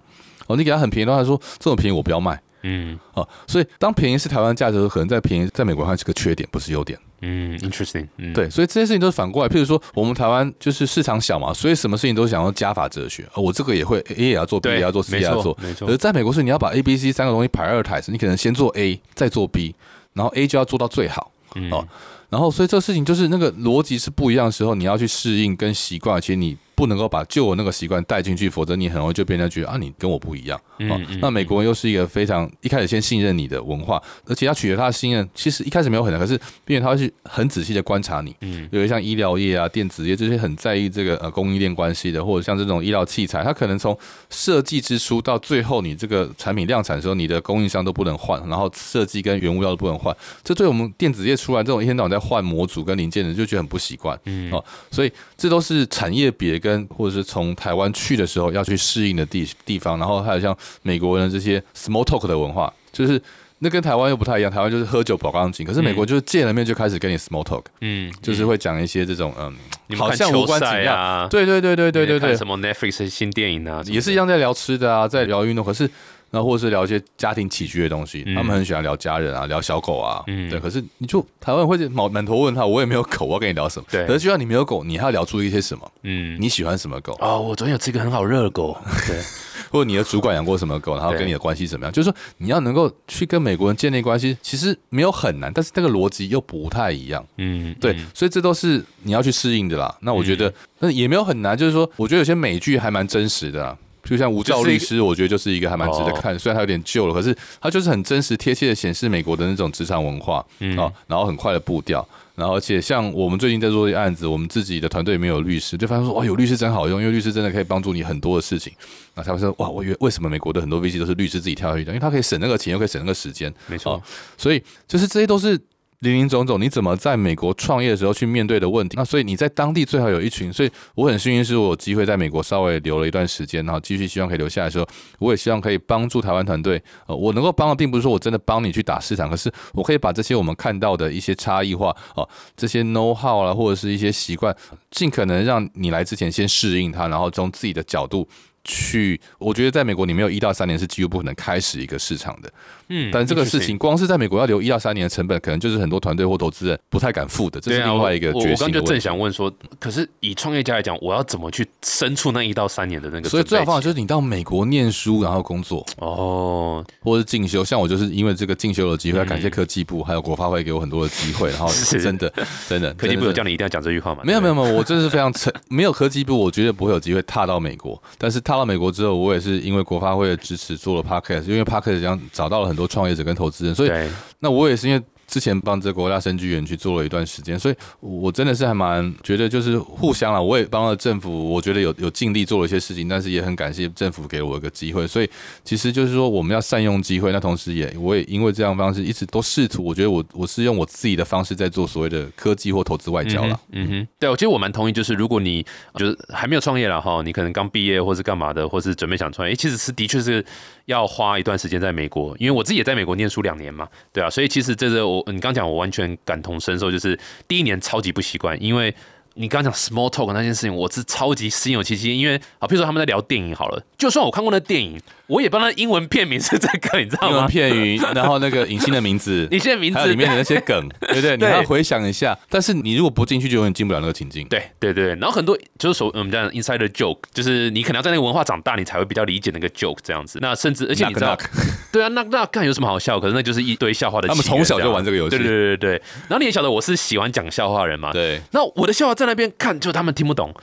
[0.48, 6.98] 哦，你给他很便宜的话，说这种便宜我不要卖，嗯，哦，所以当便宜是台湾价值的时候，可能在便宜在美国它是个缺点，不是优点。
[7.22, 8.08] 嗯，interesting。
[8.34, 9.50] 对，所以这些事情都是反过来。
[9.50, 13.28] 譬如说，我们台湾就是市场小嘛，所以什么事情都想要加法哲学。
[13.36, 15.58] 我这个也会，A 也要做，B 也要做，C 也要做。
[15.62, 15.88] 没错。
[15.88, 19.76] 而在美国是你要把 A、B、C 三个东西排二台，你可能先做 A，再做 B，
[20.14, 21.32] 然后 A 就要做到最好。
[21.72, 21.88] 哦。
[22.30, 26.58] 然后，所以这个事情就是那个逻辑是不一样的时候，你要去适应跟习惯，而且你。
[26.82, 30.60] 不能够把旧的那个习惯带进去，否则你很容易就被人家觉得啊，你跟我不一样。
[30.90, 38.36] 哦，那美国人又是一个非常一开始先信任你的文化，而且要取得他的信任，其实一开始没有很难，可是并且他会去很仔细的观察你。
[38.42, 43.96] 嗯，有些像医疗业啊、电子业这些很在意这个呃供应链关系的，或者像这种医疗器材，他可能从
[44.32, 50.16] 设计之初到最后你这个产品量产的时候，你的供应商都不能换，然后设计跟原物料都不能换。
[50.44, 54.20] 这对我们电子业出来这种一天到晚在换模组跟零件的，就觉得很不习惯。
[54.26, 59.98] 嗯，哦，所以这都是产业别跟或者是从台湾去的时候要去适应的地地方。
[59.98, 63.22] 然后还有像美国人这些 small talk 的文化，就是
[63.60, 64.52] 那跟台湾又不太一样。
[64.52, 71.28] 台湾就是喝酒保钢琴，可是美国就是见了面就开始跟你 small talk，嗯，就是会讲一些这种嗯，好像无关紧要。
[71.30, 75.90] 对对对对对对对，什么 Netflix 新电影啊，也是一样在聊吃的啊，在聊运动，可是。
[76.32, 80.60] 那或者是聊一些家庭起居的东西，他们很喜欢聊家人啊，聊小狗啊，对。
[80.60, 83.86] 可是你就台湾会满满头问他，我也没有狗，我要跟你聊什么？
[83.92, 84.08] 对。
[84.08, 85.92] 可是就算你没有狗，你还要聊出一些什么？
[86.04, 87.16] 嗯，你喜欢什么狗？
[87.20, 89.22] 哦，我昨天有吃一个很好热的狗， 对。
[89.70, 91.94] 或者你的主管养过什么狗，然后跟你的关系怎么样？
[91.94, 97.26] 就是说你要能够去跟美国人建立关系，其实没有很难，但是那个逻辑又不太一样。
[97.38, 97.96] 嗯，对。
[98.14, 99.96] 所以这都是你要去适应的啦。
[100.02, 103.78] 那我觉得那也没有很难，就是说我觉得有些美剧还蛮真实的。
[104.04, 106.38] 就像无照律师，我觉得就是一个还蛮值得看。
[106.38, 110.46] 虽然它有点旧了，可是它就是很真实、贴切的显示美国的那种职场文化
[110.78, 110.92] 啊。
[111.08, 118.74] 然后很快的步调，然后而且像我们最近在做一些案子，我们自己的团队里面有律师，就发现说哇，有律师真好用，因为律师真的可以帮助你很多的事情。
[119.14, 121.92] 那他会说哇，我为为什么美国的很多 VC 都是律师自己跳下去的？
[121.92, 123.54] 因为他可以省那个钱，又可以省那个时间。
[123.68, 124.02] 没错，
[124.38, 125.60] 所以就是这些都是。
[126.02, 128.96] 林林总总，你怎么在美国创业的时候去面对的问题？
[128.98, 130.52] 那所以你在当地最好有一群。
[130.52, 134.88] 所以我很幸运，是我有机会在美国稍微留了一段时间，然后继续希望可以留下来的时候，
[135.20, 136.82] 我也希望可以帮助台湾团队。
[137.06, 144.56] 呃，我能够帮的，并不是说我真的帮你去打市场，可是我可以把这些我们看到的一些差异化，哦，这些 know how 啦，或者是一些习惯，
[144.90, 148.28] 尽可能让你来之前先适应它，然后从自己的角度。
[148.64, 152.52] 去，我觉得在美国你没有一到三年是几乎不可能开始一个市场的。
[152.94, 157.60] 嗯，但这个事情光是在美国要留一到三年的成本，可能就是很多团队或投资人不太敢付的。
[157.60, 158.52] 这是另外一个决心。
[158.52, 163.30] 我刚就正想问说，可是以创业家来讲，我要怎么去生出那一到三年的那个？
[163.30, 167.64] 所以最好方法就是你到美国念书，然后工作哦，或者是进修。
[167.64, 171.50] 像我就是因为这个进修的机会，要感谢科技部还有国发会给我很多的机会。
[171.52, 172.32] 然后 真的
[172.68, 174.22] 真的， 科技部有叫你一定要讲这句话吗？
[174.26, 178.02] 没有没有没有，我真的是非常诚，没有科技部，我绝对不会有机会踏到美国。
[178.18, 178.42] 但是。
[178.52, 183.92] 踏到美国之后，我也是因为国发会的支持做了 podcast，因为 podcast 这样找到了很多创业者跟投资人，所以
[184.40, 185.02] 那我也是因为。
[185.32, 190.44] 之前帮这国家生居园去做了一段时间，所以我真的是还蛮觉得就是互相了。
[190.44, 195.08] 我也帮了政府，我觉得有有尽力做了一些事情，但是也很感谢政府给了我一个机会。
[195.08, 195.30] 所以
[195.64, 203.58] 其实就是说我们要善用机会，那同时也我也因为这样方式一直都试图，我觉得我我是用我自己的方式在做所谓的科技或投资外交了。
[203.72, 205.66] 嗯哼，对，我其实我蛮同意，就是如果你
[205.96, 210.46] 就是还没有创业了哈，你可能刚毕业或是干嘛的，或是准备想创业，其实是的确是
[210.88, 216.18] 要花一段时间在美国，因为我自己也在美国念书两年嘛，对啊，所以其实这是我你刚讲我完全。
[216.24, 218.94] 感同身受，就是第一年超级不习惯，因为
[219.36, 225.00] 你刚讲 small talk 那件事情，我是超级心有戚戚，因为啊，比如说他们在聊电影好了，就算我看过那电影。
[225.32, 227.36] 我也帮他英文片名是这个，你知道吗？
[227.36, 231.38] 英文片语，然后那个影星的名字， 影星的名字，里面的那些梗， 对不对？
[231.38, 232.38] 你要回想一下。
[232.50, 234.46] 但是你如果不进去，就永远进不了那个情境。
[234.50, 235.16] 对对对。
[235.16, 240.38] 然后很多就是说我们讲 inside the joke，就是你可能要在那个文化长大，你才会比较理解那个 joke 这样子。
[240.42, 241.38] 那甚至而且你知道，
[241.94, 243.18] 对啊，那那看有什么好笑？
[243.18, 244.28] 可是那就是一堆笑话的。
[244.28, 245.38] 他们从小就玩这个游戏。
[245.38, 246.02] 对对对对对。
[246.28, 248.12] 然后你也晓得我是喜欢讲笑话人嘛？
[248.12, 248.42] 对。
[248.52, 250.54] 那我的笑话在那边看，就他们听不懂。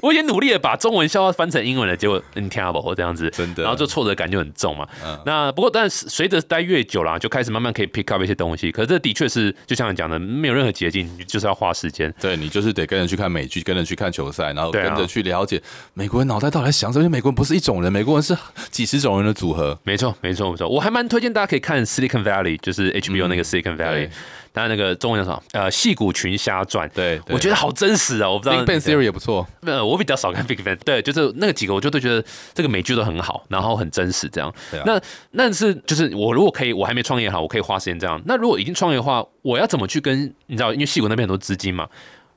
[0.00, 3.64] 我也努力的把中文笑话翻成英文了，结果你听不这样子，真的。
[3.64, 4.30] 然后就挫折感。
[4.30, 4.86] 就很重嘛，
[5.26, 8.70] 那不过但是随着待越久了，就开始慢慢可以 pick up 一些东西。
[8.70, 12.14] 可是这的确是就像你讲的，没有任何捷径，就是要花时间。
[12.20, 15.60] 对你就是得跟着去看美剧，跟着去看球赛，然后跟着去了解
[15.94, 17.04] 美国人脑袋到底在想什么。
[17.04, 18.36] 因为美国人不是一种人，美国人是
[18.70, 19.76] 几十种人的组合。
[19.82, 20.68] 没错，没错，没错。
[20.68, 24.08] 我还蛮推荐大家可以看 Silicon Valley，就是 HBO 那个 Silicon Valley。
[24.52, 25.42] 他那个中文叫什么？
[25.52, 26.88] 呃，《戏骨群侠传》。
[26.92, 28.28] 对，我觉得好真实啊！
[28.28, 28.64] 我不知道。
[28.64, 29.46] Big Bang Theory 也不错。
[29.62, 30.76] 呃，我比较少看 Big Bang。
[30.84, 34.52] 对，就是那个几个，我就都觉得这个美剧都很好，然后很真实这样。
[34.84, 35.00] 那
[35.32, 38.20] 那是就是我如果可以，我还没创业好，我可以花时间这样。
[38.26, 40.72] 那如果已经创业的话，我要怎么去跟你知道？
[40.72, 41.88] 因为戏骨那边很多资金嘛。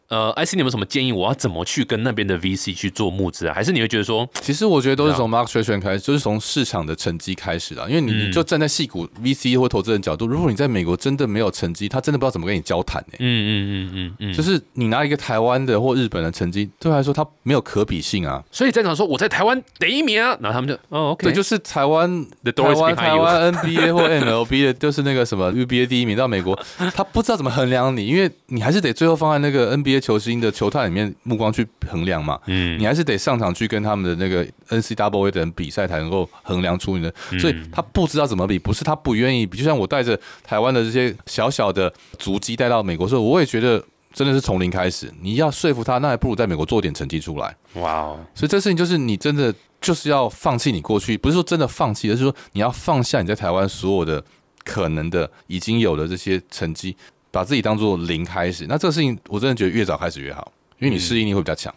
[0.10, 1.12] 呃，IC，你有没有什么建议？
[1.12, 3.54] 我要怎么去跟那边的 VC 去做募资啊？
[3.54, 7.90] 还是你会觉得说，其实我觉得都是从 market traction 开始，就是从市场的成绩开始的。
[7.90, 13.18] 因为你就站在戏股 VC 或投资人角度，如果你在美国真的没有成绩，他真的不知道怎么跟你交谈呢？
[13.20, 18.44] 嗯嗯嗯嗯嗯，就是你拿一个台湾的或日本的成绩，对他来说他没有可比性啊。
[18.52, 26.60] 所以在场说我在台湾第一名啊，然后他们就哦，OK，对，就是台湾的台湾台湾 NBA 或 MLB 的，就是那个什么 UBA 第一名到美国，
[26.94, 29.93] 他不知道怎么衡量你，因为你还是得最后放在那个 NBA。
[29.94, 37.14] NBA 球星的球探里面目光去衡量嘛，嗯你还是得上场去跟他们的那个 NCAA 的人比赛，才能够衡量出你的。
[37.40, 39.58] 所以他不知道怎么比，不是他不愿意比。
[39.58, 45.12] 就像我带着台湾的这些小小的足迹带到美国的时候，我也觉得真的是从零开始。
[45.22, 47.56] 你要说服他，那还不如在美国做点成绩出来。
[47.76, 54.24] 哇哦，所以这事情就是你真的就是要放弃你过去，不是说真的放弃，而是说你要放下你在台湾所有的
[54.64, 56.96] 可能的已经有的这些成绩，
[57.34, 58.68] 把自己当做零开始。
[58.70, 61.74] 那这个事情我真的觉得越早开始越好，因为你适应力会比较强。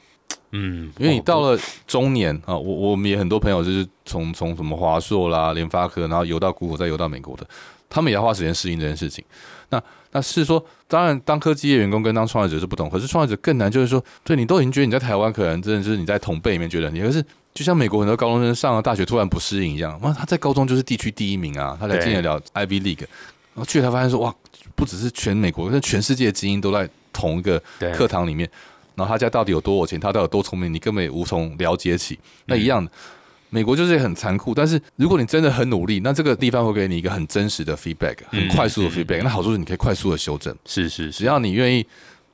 [0.52, 7.46] 嗯，因为你到了，中年啊，我我们也很多朋友就是从从什么华硕啦、联发科，然后游到谷歌，再游到美国的，
[7.88, 9.24] 他们也要花时间适应这件事情。
[9.70, 23.04] 那那是说，当然当科技业员工跟当创业者是不同，可是创业者更难，就是说，对你都已经觉得你在台湾可能真的就是你在同辈里面觉得你，可是就像美国很多高中生上了大学突然不适应一样，哇，他在高中就是地区第一名啊，他才进得了 Ivy League，
[23.56, 24.34] 然后去了才发现说，哇，
[24.74, 27.60] 不只是全美国，是全世界的精英都在同一个，
[27.94, 28.46] 课堂里面，
[28.94, 32.18] 然后他家到底有多有钱，他到底有多聪明，你根本也无从了解起。
[32.44, 32.90] 那一样的，
[33.48, 39.22] 美国就是很残酷，但是如果你真的很努力，那这个地方会给你一个很真实的 feedback，很快速的 feedback。
[39.22, 41.86] 那好处是你可以快速的修正，是是是，只要你愿意，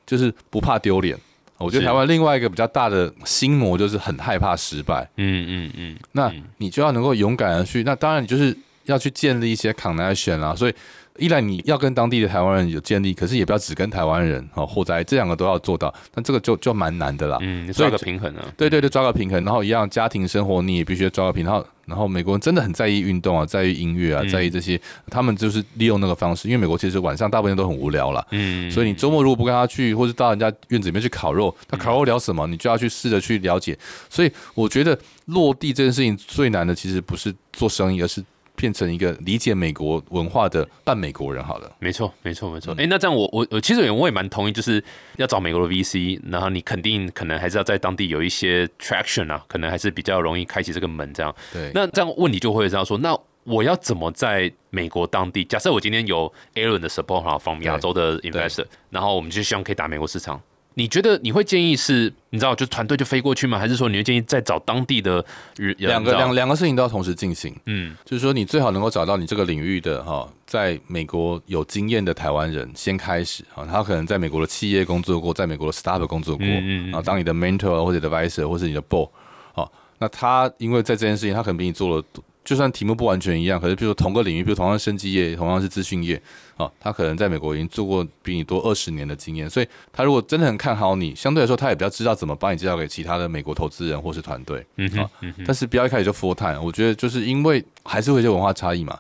[0.04, 1.16] 就是不怕丢脸。
[1.58, 8.56] 我觉得台湾另外一个比较大的心魔就是很害怕失败，嗯嗯嗯，那你就要能够勇敢的去，那当然你就是
[8.87, 10.74] 要去建立一些 connection 啦，所以。
[11.18, 17.38] 一来你要跟当地的台湾人有建立，可是也不要只跟台湾人哦，或者这两个都要做到，那这个就就蛮难的啦。
[17.40, 21.53] 嗯，抓个平衡啊，对对对，抓个平衡，然后一样家庭生活你也必须要抓个平衡。
[21.53, 28.27] 然后然后美国人真的很在意运动啊，在意音乐啊，嗯在意这些，他们就是利用那个方式，因为美国其实晚上大部分都很无聊了。
[28.31, 33.77] 嗯，所以你周末如果不跟他去，或者到人家院子里面去烤肉，他烤肉聊什么，你就要去试着去了解。
[34.09, 34.96] 所以我觉得
[35.27, 38.25] 落地这件事情最难的，其实不是做生意，而是
[38.62, 41.42] 变成一个理解美国文化的半美国人。
[41.42, 42.72] 好了，没错，没错，没错。
[42.75, 44.83] 嗯哎、那这样我我我其实我也蛮同意，就是
[45.16, 51.12] 要找美国的 VC，然后你肯定可能还是要在当地有一些 traction 啊，可能还是比较容易开启这个门。
[51.12, 55.44] 这样，对，那这样问题就会这样说，那我要怎么在美国当地？
[55.44, 60.40] 假设我今天有 Aaron 的 support 哈，from 亚洲的 investor，然后我们就希望可以打美国市场。
[60.74, 63.58] 你觉得你会建议是，你知道，就团队就飞过去吗？
[63.58, 65.24] 还是说你会建议再找当地的
[65.56, 65.74] 人？
[65.78, 67.54] 两个两两个事情都要同时进行。
[67.66, 79.08] 嗯就是说，你最好能够找到你这个领域的哈，在美国有经验的台湾人先开始啊，他可能在美国的企业工作过，在美国的 startup 工作过，嗯嗯嗯然后当你的 mentor 或者 advisor 或是你的 board，
[79.52, 82.04] 好，那他因为在这件事情，他可能比你做了，
[82.44, 86.20] 就算题目不完全一样，可是比如说同个领域，比如同样生技业，同样是资讯业，
[86.57, 94.66] 啊，他可能在美国已经做过比你多二十年的经验，所以他如果真的很看好你，相对来说他也比较知道怎么帮你介绍给其他的美国投资人或是团队。
[94.76, 98.98] 嗯哼但是不要一开始就 full time，我觉得就是因为还是会有一些文化差异嘛。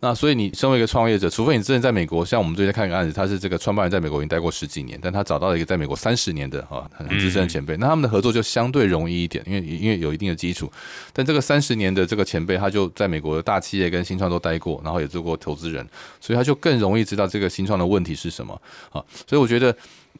[0.00, 10.70] 那所以你身为一个创业者，除非你真的在美国，像我们最近看一个案子，他是这个创办人在美国已经待过十几年，但他找到了一个在美国三十年的啊很资深的前辈，那他们的合作就相对容易一点，因为因为有一定的基础。
[11.12, 15.86] 但这个三十年的这个前辈，他就在美国的大企业跟新创都待过，然后也做过投资人，
[16.20, 19.02] 所以他就更容易知道这个新创的问题是什么啊。
[19.26, 19.74] 所以我觉得。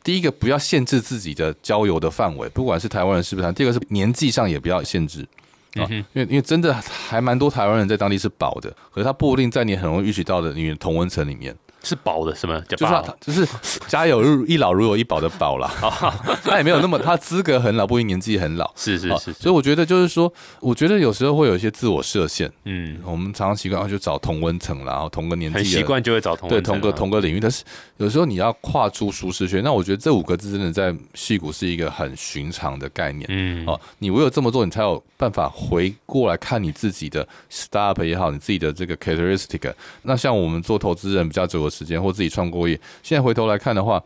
[0.04, 3.52] 第一个，不要限制自己的交友的范围，不管是台湾人是不是台。
[3.52, 5.26] 第二个是年纪上也不要限制，
[5.74, 13.16] 啊，因为因为真的还蛮多台湾人在当地是保的，可是他不一定在你很容易预习到的你的同温层里面，是薄的，什么叫就是他？
[13.20, 13.46] 就是
[13.86, 15.70] 家有如一老如有一宝的宝啦，
[16.42, 18.66] 他也没有那么他资格很老，不一定年纪很老。
[18.66, 22.50] 好是是是，所以我觉得就是说，我觉得有时候会有一些自我设限。
[22.64, 27.62] 嗯，我们常常习惯啊就找同温层啦，然后同个年纪很习惯就会找同对同个同个领域，但是
[27.98, 29.62] 有时候你要跨出舒适圈。
[29.62, 33.26] 那我觉得这五个字真的在戏骨是一个很寻常的概念。
[33.30, 39.72] 嗯哦，你唯有这么做，你才有办法回过来看你自己的 startup 也好，你自己的这个 characteristic。
[40.02, 44.02] 那像我们做投资人比较久的时间，或自己创过业，现在回头来看的话，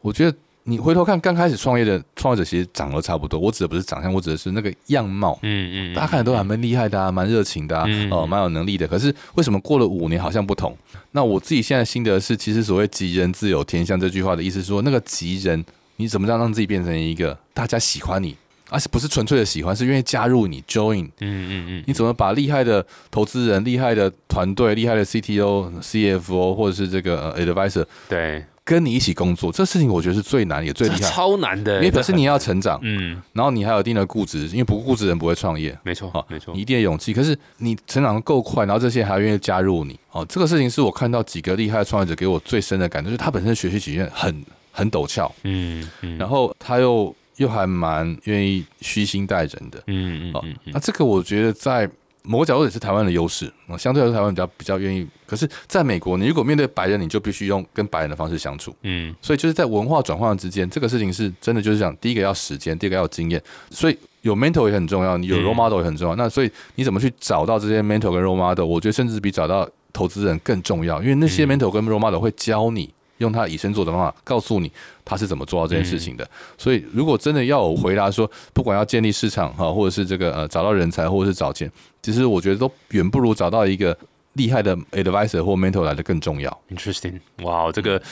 [0.00, 3.38] 我觉得你回头看刚开始创业的创业者，其实长得差不多。
[3.38, 5.38] 我指的不是长相，我指的是那个样貌。
[5.42, 8.86] 嗯嗯，大家看都还蛮厉害的啊，蛮热情的啊，嗯哦，蛮有能力的。
[8.86, 10.76] 可是为什么过了五年好像不同？
[11.10, 15.64] 那我自己现在心得是，其实所谓“吉人自有天相”这句话的意思是说，那个吉人，
[15.96, 18.36] 你怎么样让自己变成一个大家喜欢你，
[18.70, 21.04] 而且不是纯粹的喜欢，是愿意加入你 join。
[21.04, 35.76] 嗯嗯嗯，你怎么把厉害的投资人、厉害的团队、厉害的 CTO、CFO 或者是这个呃 advisor 对，跟你一起工作，这事情我觉得是最难也最这厉害， 超难的，因为表示你要成长，嗯，然后你还有一定的固执，因为不固执人不会创业。
[35.82, 37.12] 没错好，没错你，一定的勇气。
[37.12, 49.78] 可是你成长得够快，然后这些人还愿意加入你，哦，这个事情是我看到几个厉害的创业者给我最深的感觉，就是他本身学习曲线很很陡峭，嗯嗯，然后他又又还蛮愿意虚心待人的。
[49.80, 51.90] 哦嗯嗯嗯，那这个我觉得在
[52.22, 55.06] 某个角度也是台湾的优势啊，相对来说台湾比较比较愿意。
[55.26, 58.74] 可是在美国，你如果面对白人，你就必须用跟白人的方式相处。
[58.82, 63.42] 嗯，所以就是在文化转换之间，这个事情是真的就是讲，第一个要时间，第二个要经验。
[63.70, 66.14] 所以有 mentor 也很重要，你有 role model 也很重要。
[66.16, 68.64] 那所以你怎么去找到这些 mentor 跟 role model？
[68.64, 72.92] 我觉得甚至比找到投资人更重要，因为那些 mentor 跟 role model 会教你
[73.22, 74.70] 用他以身作则的方法，告诉你
[75.04, 76.28] 他是怎么做到这件事情的。
[76.58, 81.70] 所以如果真的要我回答说，不管要建立市场哈，或者是这个呃找到人才，或者是找钱，
[82.02, 83.96] 其实我觉得都远不如找到一个
[84.34, 86.60] 厉害的 advisor 或 mentor 来的更重要。
[86.70, 88.02] Interesting，哇，这个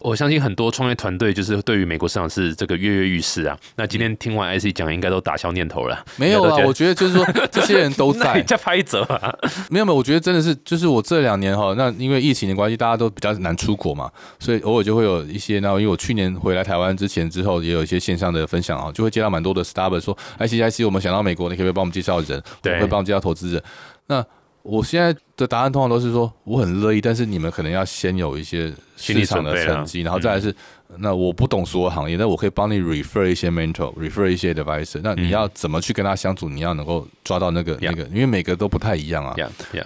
[0.00, 3.56] 我相信很多创业团队就是对于美国市场是这个跃跃欲试啊。
[3.76, 6.04] 那今天听完 IC 讲，应该都打消念头了。
[6.16, 9.34] 没有啊，我觉觉得就是说 这些人都在在拍一折啊。
[9.68, 15.58] 没有没有，我觉得真的是，就是我这两年哈，那因为疫情的关系，大家都比较难出国嘛，所以偶尔就会有一些。
[15.60, 22.42] 那因为我去年回来台湾之前之后，也有一些线上的分享啊，就会接到蛮多的 startup 说，IC IC，我们想到美国，你可不可以帮我们介绍人？
[22.62, 23.62] 对会帮我们介绍投资人？
[24.06, 24.24] 那
[24.62, 30.54] 我现在的答案通常都是说，我很乐意，但是你们可能要先有一些市场的成绩，然后再来是，
[30.96, 36.48] 那我不懂所有行业，但我可以帮你 refer 一些 mentor，refer 一些 advisor，那你要怎么去跟他相处？
[36.48, 39.34] 你要能够抓到那个那个，因为每个都不太一样啊。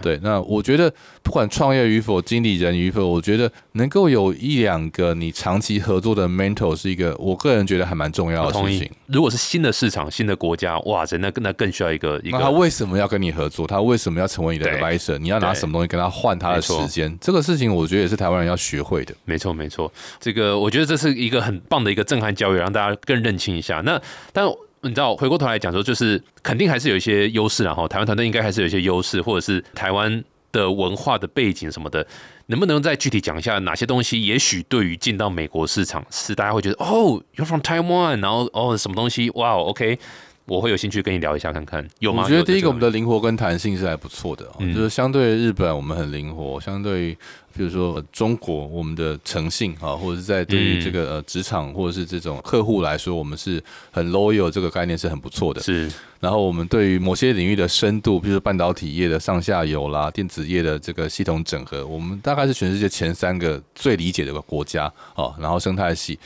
[0.01, 0.93] 对，那我觉得
[1.23, 8.91] 不管创业与否，经理人与否，我觉得能够有一两个你长期合作的 mentor 是一个，我个人觉得还蛮重要的事情。。
[9.07, 13.67] 如果是新的市场、新的国家，哇塞，那更那更需要一个一那他为什么要跟你合作？
[13.67, 15.19] 他为什么要成为你的对 advisor？
[15.19, 17.15] 你要拿什么东西跟他换他的时间？
[17.21, 19.15] 这个事情我觉得也是台湾人要学会的。
[19.25, 23.81] 没错，没错，这个我觉得这是一个很棒的一个震撼教育，让大家更认清一下。
[23.81, 23.99] 那
[24.31, 24.47] 但
[24.83, 30.23] 你知道，回过头来讲说，就是肯定还是有一些优势然后台湾团队应该还是有一些优势，或者是台湾
[30.53, 32.07] 的文化的背景什么的，
[32.49, 34.23] 能不能再具体讲一下哪些东西？
[34.27, 39.99] 也许对于进到美国市场，是大家会觉得哦，You're from Taiwan，然后哦什么东西，哇，OK，
[40.47, 42.25] 我会有兴趣跟你聊一下看看，有吗？
[42.25, 47.19] 我觉得第一个，我们的灵活跟弹性是还不错的哦、嗯就是相对于日本，我们很灵活；相对于
[47.55, 55.61] 比如说呃中国，我们的诚信啊，或者是在对于嗯这个呃职场或者是这种客户来说，我们是很 loyal，这个概念是很不错的。
[55.61, 65.35] 是然后我们对于某些领域的深度，比如说半导体业的上下游啦、电子业的这个系统整合，我们大概是全世界前三个最理解的国家哦。
[65.39, 66.19] 然后生态系，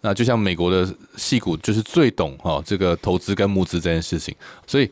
[0.00, 4.34] 那就像美国的戏股就是最懂哈这个投资跟募资这件事情，
[4.66, 4.90] 所以。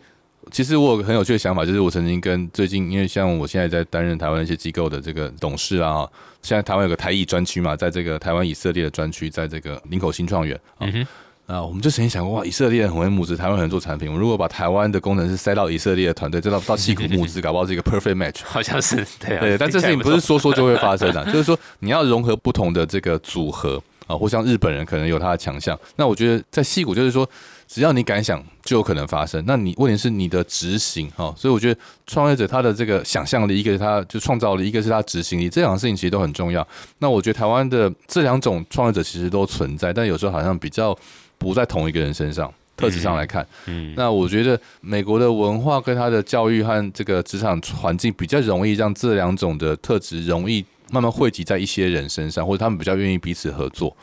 [0.50, 11.06] 其实我有个很有趣的想法，就是我曾经跟最近，因为像我现在在担任台湾一些机构的这个董事啊，哦现在台湾有个台艺专区嘛，在这个台湾以色列的专区，在这个林口新创园啊，嗯哼
[11.54, 14.08] 啊，我们就曾经想过，哇，以色列人很会募资，台湾很做产品。
[14.08, 18.40] 我们如果把台湾的工程师塞到以色列的团队，再到到戏谷募资，搞不好是一个 perfect match。
[18.44, 25.78] 好像是对啊，对，但这事情不是说说就会发生的， 就是说你要融合不同的这个组合啊，或像日本人可能有他的强项。
[25.94, 27.28] 那我觉得在戏骨就是说，
[27.68, 29.44] 只要你敢想，就有可能发生。
[29.46, 36.66] 那你问题是你的执行哈，所以我觉得创业者他的这个想象力，一个是他就创造力，一个是他执行力，这两个事情其实都很重要。
[36.98, 40.98] 那我觉得台湾的这两种创业者其实都存在，但有时候好像比较
[41.36, 42.52] 不在同一个人身上。
[42.78, 53.96] 特质上来看，嗯那我觉得美国的文化跟他的教育和这个职场环境比较容易让这两种的特质容易慢慢汇集在一些人身上，或者他们比较愿意彼此合作。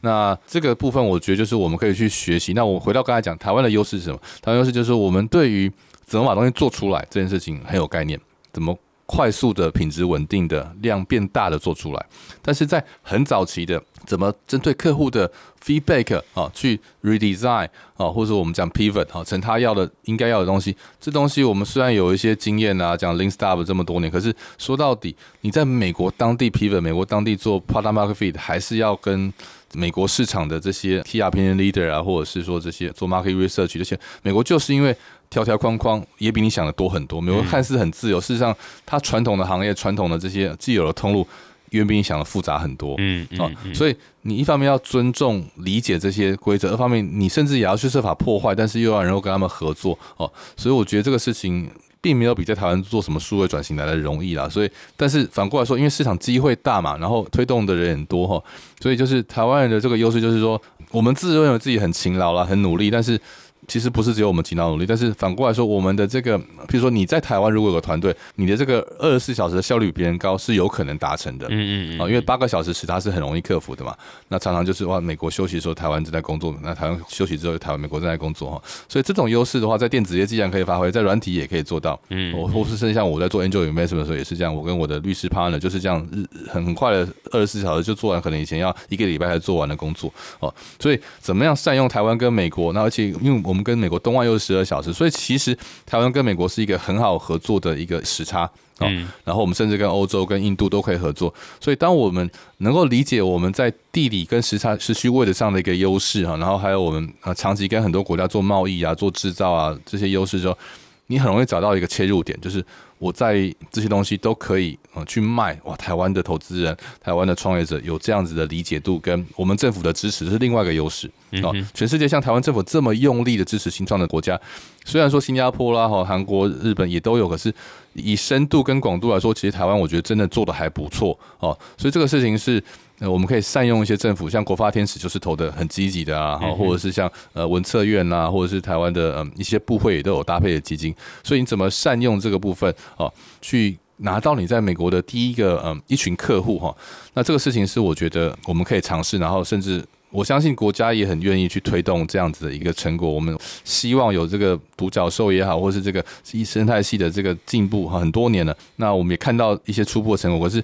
[0.00, 2.52] 那这个部分，我觉得就是我们可以去学习。
[2.52, 4.18] 那我回到刚才讲，台湾的优势是什么？
[4.42, 5.70] 台湾优势就是我们对于
[6.04, 8.20] 怎么把东西做出来这件事情很有概念，
[8.52, 8.76] 怎么
[9.06, 12.06] 快速的、品质稳定的、量变大的做出来。
[12.42, 15.30] 但是在很早期的，怎么针对客户的
[15.64, 29.32] feedback 啊，去 redesign 啊，或者我们讲 pivot 啊，成他要的应该要的东西，这东西我们虽然有一些经验啊，讲 lean startup 这么多年，可是说到底，你在美国当地 pivot，美国当地做 product market fit，还是要跟
[29.72, 34.96] 美国市场的这些 key opinion leader 啊，或者是说这些做 market research 这些，美国就是因为
[35.30, 37.20] 条条框框也比你想的多很多。
[37.20, 38.56] 美国看似很自由，事实上
[38.86, 41.26] 它传统的行业、传统的这些既有的通路，
[41.70, 42.94] 远比你想的复杂很多。
[42.98, 50.30] 嗯哦嗯，嗯所以你一方面要尊重、理解这些规则，二方面你甚至也要去设法破坏，但是又要能够跟他们合作哦。
[50.56, 51.68] 所以我觉得这个事情
[52.00, 54.48] 并没有比在台湾做什么数位转型来的容易啦。
[54.48, 58.40] 所以，但是反过来说，因为市场机会大嘛，然后推动的人很多哈，
[58.80, 60.60] 所以就是台湾人的这个优势就是说，
[60.92, 63.20] 我们自认为自己很勤劳啦、很努力，但是。
[63.66, 71.46] 其实不是只有我们勤劳努力，但是反过来说，我们的这个，譬如说你在台湾如果有个团队，你的这个二十四小时的效率比别人高，是有可能达成的。
[71.48, 73.96] 嗯嗯嗯啊，因为八个小时时差是很容易克服的嘛。
[74.28, 78.62] 那常常就是哇，美国休息的时候台湾正在工作，那台湾休息之后台湾美国正在工作哈。
[78.86, 81.98] 所以这种优势的话，在电子业既然可以发挥，在软体也可以做到。
[82.10, 90.52] 嗯我或是甚至像我在做 angel investment 的时候也是这样，我跟我的律师 partner 就是这样，日很很快的二十四小时就做完，可能以前要一个礼拜才做完的工作哦。
[90.78, 92.72] 所以怎么样善用台湾跟美国？
[92.72, 98.50] 那而且因为我们跟美国东岸又是十二小时，所以其实台湾跟美国是一个很好合作的一个时差。
[98.80, 101.32] 嗯，然后我们甚至跟欧洲、跟印度都可以合作。
[101.60, 102.28] 所以当我们
[102.58, 110.58] 能够理解我们在地理跟时差、时区位置上的一个优势哈，然后还有我们啊长期跟很多国家做贸易啊、做制造啊这些优势之后，
[111.06, 112.64] 你很容易找到一个切入点，就是
[112.98, 115.76] 我在这些东西都可以呃去卖哇。
[115.76, 121.10] 台湾的投资人、台湾的创业者有这样子的理解度，跟我们政府的支持是另外一个优势
[121.42, 121.52] 啊。
[121.74, 124.40] 全世界像台湾政府这么用力的支持新创的国家，
[124.84, 127.52] 虽然说新加坡啦、哈韩国、日本也都有，可是。
[127.96, 132.60] 以深度跟广度来说，其实台湾我觉得真的做的还不错哦，所以这个事情是
[133.00, 146.74] 呃我们可以善用一些政府，像国发天使就是投的很积极的啊，或者是像呃文策院啊，或者是台湾的嗯一些部会也都有搭配的基金，所以你怎么善用这个部分哦，去拿到你在美国的第一个嗯一群客户哈，
[147.14, 149.84] 那这个事情是我觉得我们可以尝试，然后甚至。
[150.10, 153.10] 我相信国家也很愿意去推动这样子的一个成果。
[153.10, 156.04] 我们希望有这个独角兽也好，或是这个
[156.44, 158.56] 生态系的这个进步哈，很多年了。
[158.76, 160.48] 那我们也看到一些初步的成果。
[160.48, 160.62] 可是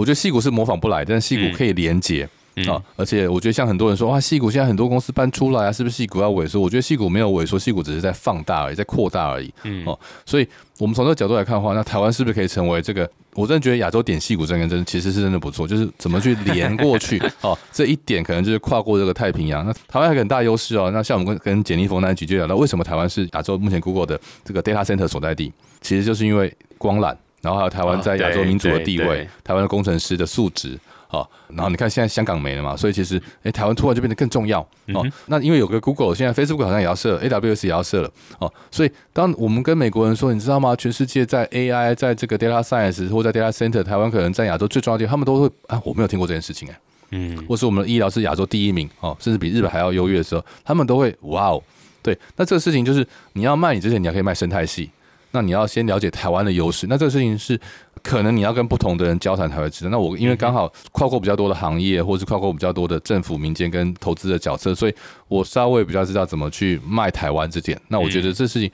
[0.00, 2.26] 我觉得戏股是模仿不来，但是戏股可以连接
[2.66, 2.82] 啊。
[2.96, 6.58] 而且我觉得像很多人说哇，戏股现在很多公司搬出来啊，是不是戏股要萎缩？
[6.58, 9.52] 我觉得戏股没有萎缩，戏股只是在放大而已，在扩大而已。
[9.64, 10.48] 嗯哦，所以
[10.78, 13.08] 我们从这个角度来看的话，那台湾是不是可以成为这个？
[13.34, 19.64] 我真的觉得亚洲点戏骨这根针其实是真的不错，就是怎么去连过去 哦，这一点可能就是跨过这个太平洋。
[19.64, 20.90] 那台湾有很大优势哦。
[20.90, 25.52] 那像我们跟跟简立峰那几就聊到，为什么台湾是亚洲目前 Google 的这个 data center 所在地？
[25.80, 30.78] 其实就是因为光缆，然后还有台湾在亚洲民主的地位，台湾的工程师的素质。
[31.12, 34.60] 好，然后你看现在香港没了嘛，所以其实哎，台湾突然就变得更重要
[34.94, 35.04] 哦。
[35.26, 38.52] 那因为有个 Google，现在 Facebook 好像也要设，AWS 也要设了哦。
[38.70, 40.76] 所以当我们跟美国人说，你知道吗？
[40.76, 46.78] 全世界在 AI，在这个 data science 或在 data center，台湾可能在亚洲最重要的地方，他们都会啊，我没有听过这件事情哎，
[47.10, 51.60] 嗯，或是我们的医疗是亚洲第一名哦，甚至比日本还要优越的时候，他们都会哇哦，
[52.02, 52.16] 对。
[52.36, 54.88] 那这个事情就是你要卖你之前，你还可以卖生态系，
[55.32, 56.86] 那你要先了解台湾的优势。
[56.88, 57.60] 那这个事情是。
[58.02, 59.90] 可能你要跟不同的人交谈才会知道。
[59.90, 64.94] 那我因为刚好跨过比较多的行业，或是跨过比较多的政府、民间跟投资的角色，所以
[65.28, 67.78] 我稍微比较知道怎么去卖台湾这点。
[67.88, 68.70] 那我觉得这事情。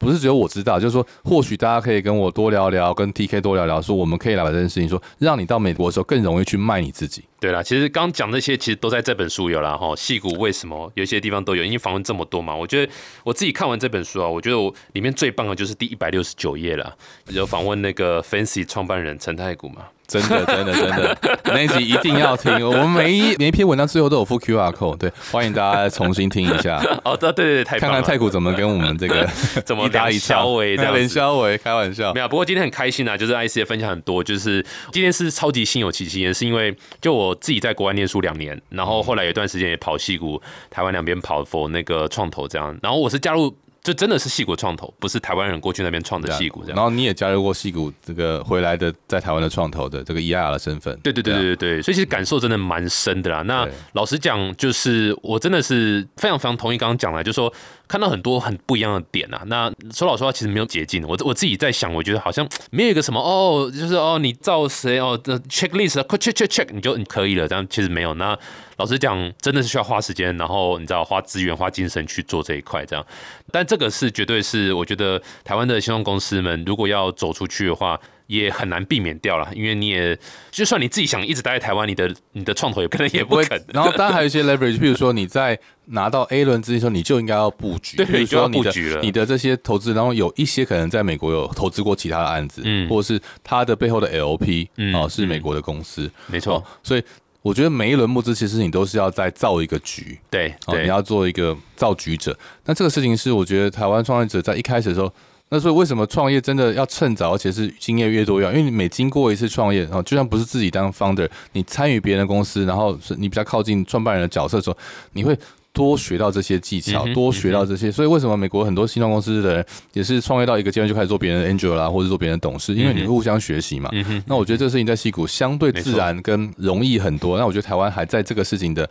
[0.00, 7.22] 不是只有我知道，就是说，或许大家可以跟我多聊聊，跟 T K 多聊聊，说我们可以来把这件事情说，让你到美国的时候更容易去卖你自己。
[7.38, 9.76] 对啦，其实刚讲这些，其实都在这本书有啦。
[9.76, 9.94] 哈。
[9.94, 11.62] 戏骨为什么有些地方都有？
[11.62, 12.90] 因为访问这么多嘛，我觉得
[13.24, 16.96] 我自己看完这本书啊，我觉得我里面最棒的就是第一百六十九页了，
[17.28, 19.84] 有访问那个 Fancy 创办人陈太古嘛。
[20.10, 22.52] 真的，真的，真的，那一集一定要听。
[22.66, 26.82] 我们每一每一篇文章最后都有附 Q R code，对，欢迎大家重新听一下。
[27.04, 29.24] 哦，对对对，太看看太古怎么跟我们这个
[29.64, 32.12] 怎么打一消维这样连消维，开玩笑。
[32.12, 43.54] 没有，不过今天很开心啊，就是 I C 也分享很多，就是今天是超级心有戚戚焉，是因为就我自己在国外念书两年，然后后来有一段时间也跑戏谷、台湾两边跑 for 那个创投这样，然后我是加入。
[43.82, 46.76] 就真的是戏骨创投，不是台湾人过去那边创的戏骨这样。
[46.76, 50.94] 然后你也加入过戏骨这个回来的，在台湾的创投的这个 EIR 的身份。
[51.02, 53.42] 对对对对对对，所以其实感受真的蛮深的啦。
[53.42, 57.52] 那老实讲，就是我真的是非常非常同意刚刚讲的，就是说
[57.90, 59.42] 看到很多很不一样的点啊。
[59.46, 61.04] 那说老实话，其实没有捷径。
[61.04, 67.48] 我我自己在想，我觉得好像 没有一个什么哦，就是哦，你照谁哦的 checklist，check check check，你就你可以了。
[67.48, 68.14] 这样其实没有。
[68.14, 68.38] 那
[68.76, 73.04] 老实讲，真的是需要花时间，然后你知道花资源、花精神去做这一块，这样。
[73.50, 79.48] 但这个是绝对是，我觉得台湾的新创公司们如果要走出去的话，也很难避免掉了。
[79.54, 80.16] 因为你也
[80.50, 83.62] 就算你自己想一直待在台湾，你的你的创投也可能也不肯。
[83.74, 89.00] 然后当然还有一些 leverage，比如说你在拿到 A 轮资金时候，你就应该要布局，对，就要布局了。
[89.02, 97.02] 你的这些投资，然后有一些可能在美国有投资过其他的案子，嗯，或者是他的背后的 LP 哦是美国的公司，没错，所以。
[97.42, 102.38] 我觉得每一轮募资，其实你都是要在造一个局，对，你要做一个造局者。
[102.66, 105.10] 那这个事情是，我觉得台湾创业者在一开始的时候，
[105.50, 108.52] 那所以为什么创业真的要趁早，而且是经验越多越好？
[108.52, 114.76] 因为你每经过一次创业，然后，就算不是自己当 founder，你参与别人的公司，然后是你比较靠近创办人的角色的时候，
[115.12, 115.36] 你会。
[115.72, 123.88] 多学到这些技巧，多学到这些，所以为什么美国很多新创公司的人也是创业到一个阶段就开始做别人的 angel 啦，或者做别人的董事，因为你互相学习嘛。
[124.26, 127.38] 那我觉得这个事情在戏谷相对自然跟容易很多。
[127.38, 128.90] 那我觉得台湾还在这个事情的。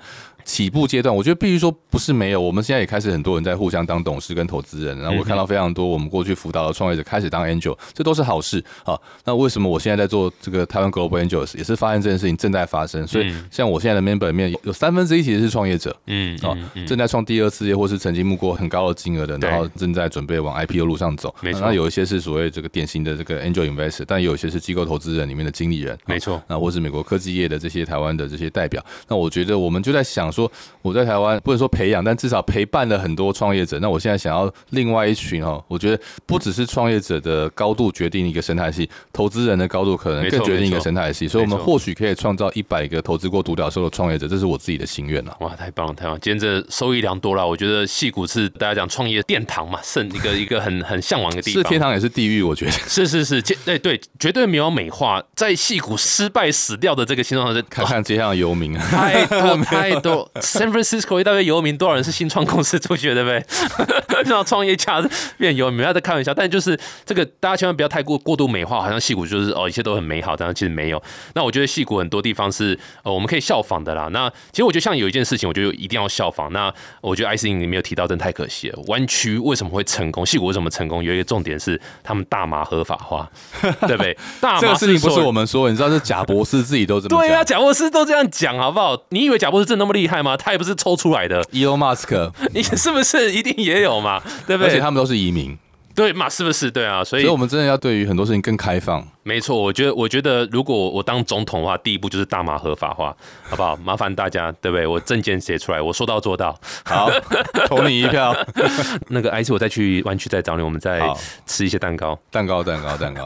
[0.49, 8.99] 起步阶段，我觉得必须说不是没有，我们现在也开始很多人在互相当董事跟投资人，然后我看到非常多我们过去辅导的创业者开始当 angel，这都是好事啊。
[9.25, 21.31] 那为什么我现在在做这个台湾 global angels，也是发现这件事情正在发生，所以像我现在的 member 里面有三分之一其实是创业者，嗯啊，正在创第二次业或是曾经募过很高的金额的，然后正在准备往 IPO 路上走。
[21.41, 28.83] 没错，那有一些是所谓这个典型的这个 angel investor，但有一些是机构投资人里面的经理人，没错，那或是美国科技业的这些台湾的这些代表。
[29.07, 30.38] 那我觉得我们就在想说。
[30.39, 33.77] 说我在台湾不能说培养，但至少陪伴了很多创业者。
[33.79, 41.27] 那我现在想要另外一群哦，我觉得不只是创业者的高度决定一个生态系，投资人的高度可能更决定一个生态系。
[41.27, 45.35] 所以，我们或许可以创造一百个投资过独角兽的创业者，这是我自己的心愿了。
[45.41, 46.17] 哇，太棒了，太棒！
[46.21, 47.45] 今天这收益良多了。
[47.45, 64.23] 我觉得戏谷是大家讲创业殿堂嘛，是一个一个很很向往的地方，是天堂也是地狱，我觉得是是是，对对，绝对没有美化在戏谷失败死掉的这个新创是看看街上的游民啊，太多 太多，San Francisco 一大堆游民，多少人是新创公司出去的，对不对？
[64.25, 65.01] 让创业家
[65.37, 66.33] 变游民，不要在开玩笑。
[66.33, 71.01] 但就是这个，大家千万不要太过过度美化，好像戏骨就是哦，一切都很美好，但是其实没有。
[71.33, 74.09] 那我觉得戏骨很多地方是呃，我们可以效仿的啦。
[74.11, 76.51] 那其实我觉得像有一件事情，我觉得一定要效仿。
[76.51, 78.79] 那我觉得 IC 你没有提到，真太可惜了。
[78.87, 80.25] 湾区为什么会成功？
[80.25, 81.03] 戏骨为什么成功？
[81.03, 83.29] 有一个重点是他们大麻合法化，
[83.87, 84.17] 对不对？
[84.41, 88.97] 大 麻事情不是我们说，你知道是贾博士自己都这么对啊，贾博士都这样讲，好不好？
[89.09, 90.35] 你以为贾博士真那么厉害吗？
[90.37, 91.41] 他也不是抽出来的。
[91.45, 94.21] Elon Musk， 你是不是一定也有嘛？
[94.47, 94.71] 对不对？
[94.71, 95.57] 而且他们都是移民，
[95.95, 96.29] 对嘛？
[96.29, 96.69] 是不是？
[96.71, 99.05] 对啊，所以，所以我们真的要对于很多事情更开放。
[99.23, 103.75] 没错，我觉得，我觉得如果我当总统的话，第一步就是大麻合法化，好不好？
[103.83, 104.87] 麻烦大家，对不对？
[104.87, 106.57] 我证件写出来，我说到做到。
[106.83, 107.11] 好，
[107.67, 108.35] 投你一票。
[109.09, 111.01] 那个 IC，我再去湾区再找你，我们再
[111.45, 113.23] 吃一些蛋糕，蛋糕，蛋糕，蛋糕。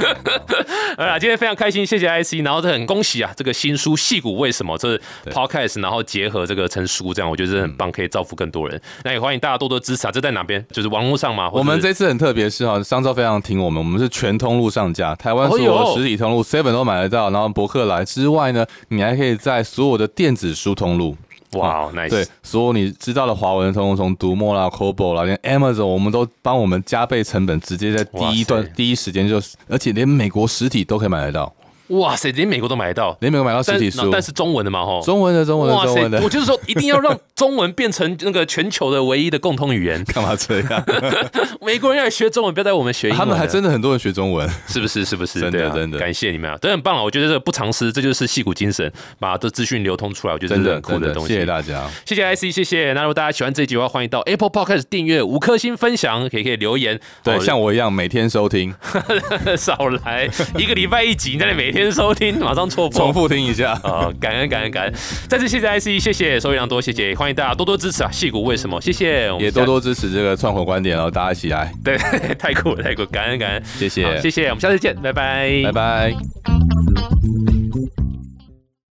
[0.97, 5.01] 好啦，今天非常开心，谢谢 IC，然后很恭喜啊，这个新书《戏骨为什么》这是
[5.32, 8.82] Podcast，然后结合这个成书，这样我觉得是很棒，可以造福更多人。
[9.03, 10.11] 那也欢迎大家多多支持啊！
[10.11, 10.64] 这在哪边？
[10.72, 11.49] 就是网络上嘛。
[11.51, 15.95] 我们这次很特别，是哈，商超非常听我们，我们是全通路上架，台湾所有。
[15.97, 21.18] 实体通路 Seven 都买得到，然后博客来之外呢，你还可以在所有的电子书通路，
[21.54, 31.54] 哇，nice，对，所有你知道的华文通路，从读墨啦、Kobo 啦，连 Amazon 我们都帮我们加倍成本，直接在第一段第一时间就，而且连美国实体都可以买得到。
[32.00, 36.22] 哇塞，连美国都买得到，连美国买到实体书，但是中文的嘛，吼，中文的，中文的，中文的。
[36.22, 40.04] 我就是说，一定要让中文变成那个全球的唯一的共通语言。
[40.14, 40.86] 干嘛这样？
[41.62, 43.20] 美国人要学中文，不要在我们学英文。
[43.20, 45.06] 他们还真的很多人学中文，是不是？
[45.06, 45.39] 是不是？
[45.39, 45.98] 真的，真的。
[46.00, 47.04] 感谢你们啊，真的很棒啊！
[47.04, 51.34] 我觉得这个不藏私，这就是戏骨精神，把这资讯流通出来，我觉得真的很酷的东西。
[51.34, 52.94] 谢谢大家，谢谢 IC，谢谢。
[52.94, 57.00] 那如果大家喜欢这一集的话，欢迎到 Apple Podcast 订阅五颗星分享，可以可以留言。
[57.24, 58.74] 对，像我一样每天收听，
[59.58, 62.40] 少来一个礼拜一集，那你每天收听。
[62.40, 64.10] 马上错播，重复听一下啊！
[64.20, 64.94] 感恩感恩感恩，
[65.28, 68.12] 再次谢谢 IC，谢谢收益良多，谢谢，欢迎大家多多支持啊！
[68.12, 68.80] 戏骨为什么？
[68.82, 71.98] 谢谢，也多多支持这个创火观点，然后大家一起来， 对，
[72.38, 76.14] 太酷了太酷，感恩感恩，谢谢谢谢，我们下次见，拜拜拜拜。